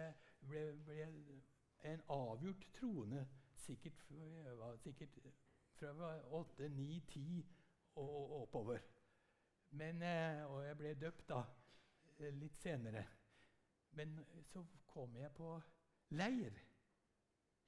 ble, 0.48 0.64
ble 0.86 1.08
en 1.84 2.02
avgjort 2.08 2.68
troende 2.78 3.26
sikkert, 3.66 4.02
sikkert 4.82 5.18
fra 5.76 6.12
åtte, 6.30 6.68
ni, 6.68 7.00
ti 7.08 7.46
og 7.96 8.42
oppover. 8.42 8.78
Men, 9.70 10.02
eh, 10.02 10.44
og 10.50 10.66
jeg 10.66 10.76
ble 10.76 10.94
døpt 10.94 11.28
da 11.28 11.42
litt 12.18 12.60
senere. 12.62 13.04
Men 13.96 14.18
så 14.52 14.64
kom 14.86 15.16
jeg 15.16 15.32
på 15.34 15.56
leir. 16.16 16.65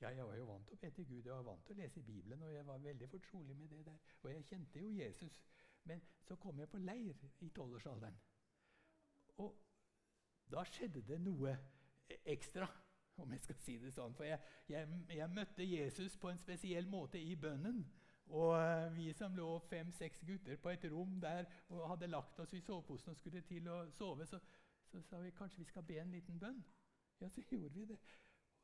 Ja, 0.00 0.08
jeg 0.08 0.26
var 0.26 0.36
jo 0.38 0.44
vant 0.46 0.66
til 0.66 0.76
å 0.76 0.80
be 0.80 0.90
til 0.94 1.06
Gud, 1.06 1.24
jeg 1.26 1.32
var 1.34 1.46
vant 1.46 1.64
til 1.66 1.74
å 1.74 1.78
lese 1.80 2.02
Bibelen, 2.06 2.42
og 2.46 2.52
jeg 2.54 2.66
var 2.66 2.82
veldig 2.82 3.08
fortrolig 3.10 3.56
med 3.56 3.72
det 3.72 3.80
der. 3.86 3.96
Og 4.22 4.30
jeg 4.30 4.44
kjente 4.46 4.82
jo 4.82 4.90
Jesus. 4.94 5.40
Men 5.84 6.02
så 6.22 6.36
kom 6.36 6.60
jeg 6.60 6.68
på 6.70 6.78
leir 6.78 7.24
i 7.40 7.48
tolvårsalderen. 7.56 8.18
Og 9.42 9.56
da 10.52 10.62
skjedde 10.64 11.02
det 11.08 11.18
noe 11.20 11.56
ekstra, 12.24 12.68
om 13.18 13.32
jeg 13.34 13.42
skal 13.42 13.58
si 13.64 13.76
det 13.82 13.90
sånn. 13.94 14.14
For 14.14 14.28
jeg, 14.28 14.38
jeg, 14.70 15.00
jeg 15.16 15.34
møtte 15.34 15.66
Jesus 15.66 16.16
på 16.16 16.30
en 16.30 16.38
spesiell 16.38 16.86
måte 16.86 17.18
i 17.18 17.34
bønnen. 17.36 17.82
Og 18.28 18.54
uh, 18.54 18.86
vi 18.94 19.08
som 19.16 19.34
lå 19.36 19.48
fem-seks 19.70 20.22
gutter 20.28 20.60
på 20.60 20.70
et 20.70 20.84
rom 20.92 21.16
der 21.20 21.48
og 21.72 21.86
hadde 21.88 22.10
lagt 22.12 22.40
oss 22.44 22.52
i 22.54 22.60
soveposen 22.60 23.14
og 23.14 23.18
skulle 23.18 23.40
til 23.48 23.68
å 23.72 23.80
sove, 23.96 24.26
så, 24.28 24.38
så 24.92 25.00
sa 25.02 25.22
vi 25.24 25.32
kanskje 25.34 25.64
vi 25.64 25.70
skal 25.70 25.86
be 25.88 25.96
en 26.02 26.12
liten 26.12 26.38
bønn. 26.38 26.60
Ja, 27.20 27.30
så 27.32 27.42
gjorde 27.50 27.74
vi 27.74 27.86
det. 27.88 27.98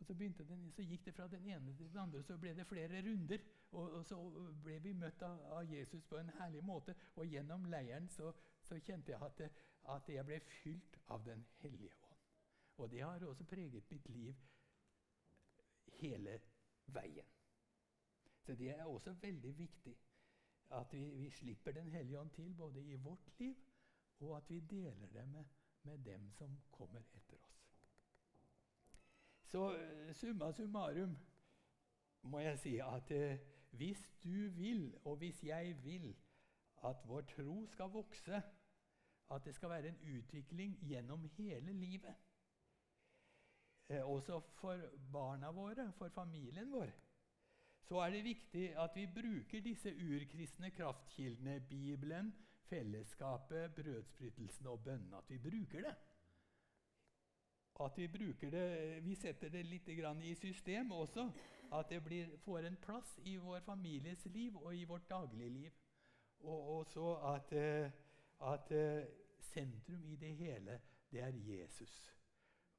Og 0.05 0.09
så, 0.09 0.15
den, 0.15 0.73
så, 0.77 0.83
gikk 0.83 1.07
det 1.07 1.15
fra 1.17 1.27
den 1.29 1.47
ene 1.49 1.73
til 1.77 1.89
den 1.89 1.99
andre, 1.99 2.23
så 2.23 2.37
ble 2.37 2.51
det 2.55 2.67
flere 2.67 3.01
runder. 3.07 3.39
Og, 3.73 3.93
og 3.99 4.03
så 4.05 4.19
ble 4.65 4.75
vi 4.85 4.93
møtt 4.93 5.23
av, 5.25 5.39
av, 5.57 5.71
Jesus 5.73 6.05
på 6.05 6.19
en 6.21 6.33
herlig 6.39 6.61
måte. 6.65 6.95
Og 7.17 7.27
gjennom 7.27 7.65
leiren 7.73 8.09
så, 8.13 8.33
så 8.69 8.77
kjente 8.85 9.15
jeg 9.15 9.23
at, 9.25 9.41
at, 9.95 10.11
jeg 10.13 10.27
ble 10.29 10.41
fylt 10.61 10.99
av 11.09 11.25
Den 11.25 11.47
hellige 11.63 11.97
ånd. 12.03 12.21
Og 12.77 12.91
det 12.91 13.01
har 13.01 13.25
også 13.25 13.45
preget 13.49 13.91
mitt 13.91 14.09
liv 14.13 14.45
hele 16.03 16.37
veien. 16.93 17.33
Så 18.45 18.55
det 18.61 18.75
er 18.75 18.85
også 18.85 19.17
veldig 19.23 19.57
viktig 19.59 19.97
at 20.77 20.93
vi, 20.93 21.07
vi 21.17 21.31
slipper 21.31 21.73
Den 21.73 21.89
hellige 21.97 22.21
ånd 22.21 22.31
til 22.37 22.55
både 22.55 22.85
i 22.85 22.95
vårt 23.01 23.39
liv, 23.39 23.57
og 24.21 24.37
at 24.37 24.51
vi 24.51 24.61
deler 24.61 25.07
det 25.17 25.29
med, 25.29 25.45
med 25.83 25.99
dem 26.05 26.31
som 26.33 26.61
kommer 26.71 27.01
etter 27.01 27.41
oss. 27.41 27.44
Så 29.55 29.77
eh, 29.77 30.15
summa 30.15 30.49
summarum 30.53 31.13
må 32.27 32.41
jeg 32.43 32.59
si 32.59 32.71
at 32.83 33.11
eh, 33.15 33.39
hvis 33.79 34.01
du 34.25 34.49
vil, 34.57 34.97
og 35.05 35.17
hvis 35.17 35.45
jeg 35.47 35.77
vil, 35.85 36.09
at 36.85 37.05
vår 37.07 37.21
tro 37.21 37.67
skal 37.71 37.93
vokse, 37.95 38.41
at 39.31 39.45
det 39.45 39.55
skal 39.55 39.71
være 39.71 39.93
en 39.93 40.01
utvikling 40.17 40.75
gjennom 40.83 41.29
hele 41.37 41.73
livet 41.73 42.15
eh, 43.89 44.03
Også 44.03 44.41
for 44.41 44.81
barna 45.13 45.53
våre, 45.55 45.93
for 45.93 46.09
familien 46.09 46.73
vår, 46.73 46.91
så 47.87 48.03
er 48.03 48.11
det 48.11 48.25
viktig 48.25 48.65
at 48.79 48.91
vi 48.95 49.07
bruker 49.07 49.63
disse 49.63 49.95
urkristne 49.95 50.71
kraftkildene, 50.71 51.61
Bibelen, 51.61 52.35
fellesskapet, 52.67 53.75
brødsbrytelsen 53.75 54.67
og 54.67 54.83
bønnen. 54.85 55.15
At 55.15 55.31
vi 55.31 55.39
bruker 55.39 55.87
det 55.87 55.95
at 57.81 57.99
vi 57.99 58.09
bruker 58.09 58.51
det, 58.51 59.05
vi 59.05 59.15
setter 59.15 59.49
det 59.49 59.65
litt 59.67 59.89
i 59.89 60.35
system 60.35 60.93
også. 60.93 61.31
At 61.73 61.89
det 61.91 62.05
blir, 62.05 62.37
får 62.45 62.59
en 62.59 62.77
plass 62.77 63.19
i 63.25 63.37
vår 63.37 63.61
families 63.61 64.27
liv 64.27 64.57
og 64.57 64.77
i 64.77 64.85
vårt 64.85 65.11
dagligliv. 65.11 65.73
Og 66.41 66.79
også 66.79 67.15
at, 67.35 67.53
eh, 67.53 67.91
at 68.41 68.71
eh, 68.73 69.07
sentrum 69.41 70.05
i 70.05 70.17
det 70.17 70.37
hele, 70.37 70.81
det 71.11 71.21
er 71.21 71.29
Jesus. 71.29 72.13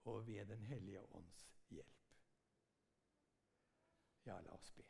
Og 0.03 0.27
ved 0.27 0.45
Den 0.45 0.63
hellige 0.63 1.15
ånds 1.15 1.51
hjelp. 1.69 1.95
Ja, 4.25 4.39
la 4.41 4.51
oss 4.51 4.71
be. 4.71 4.83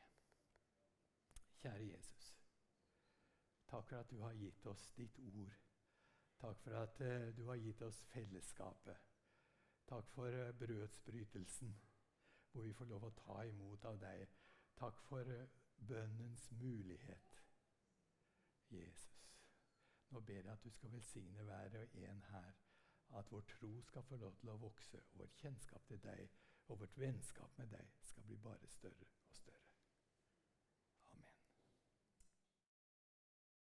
Kjære 1.61 1.87
Jesus. 1.87 2.37
Takk 3.67 3.87
for 3.87 3.97
at 3.97 4.11
du 4.11 4.21
har 4.21 4.33
gitt 4.33 4.65
oss 4.65 4.91
ditt 4.97 5.19
ord. 5.19 5.55
Takk 6.39 6.57
for 6.61 6.71
at 6.71 7.01
uh, 7.01 7.37
du 7.37 7.45
har 7.47 7.55
gitt 7.55 7.81
oss 7.81 8.03
fellesskapet. 8.13 9.14
Takk 9.87 10.07
for 10.09 10.27
eh, 10.27 10.53
brødsbrytelsen, 10.53 11.81
hvor 12.51 12.61
vi 12.61 12.73
får 12.73 12.85
lov 12.85 13.03
å 13.05 13.13
ta 13.19 13.41
imot 13.45 13.85
av 13.85 13.99
deg. 14.01 14.27
Takk 14.79 15.01
for 15.09 15.33
eh, 15.33 15.51
bønnens 15.77 16.47
mulighet. 16.51 17.41
Jesus, 18.69 19.27
nå 20.09 20.19
ber 20.19 20.41
jeg 20.41 20.53
at 20.53 20.63
du 20.63 20.71
skal 20.73 20.91
velsigne 20.91 21.43
hver 21.45 21.77
og 21.83 21.99
en 22.09 22.23
her. 22.31 22.53
at 23.15 23.31
vår 23.31 23.41
tro 23.41 23.81
skal 23.81 24.03
få 24.03 24.15
lov 24.17 24.35
til 24.35 24.49
å 24.49 24.57
vokse, 24.57 24.97
og 25.11 25.19
vårt 25.19 25.35
kjennskap 25.37 25.85
til 25.87 25.99
deg 26.01 26.29
og 26.67 26.79
vårt 26.79 26.97
vennskap 26.97 27.57
med 27.57 27.67
deg 27.67 27.91
skal 28.01 28.23
bli 28.23 28.37
bare 28.37 28.67
større 28.67 29.05
og 29.29 29.35
større. 29.35 29.44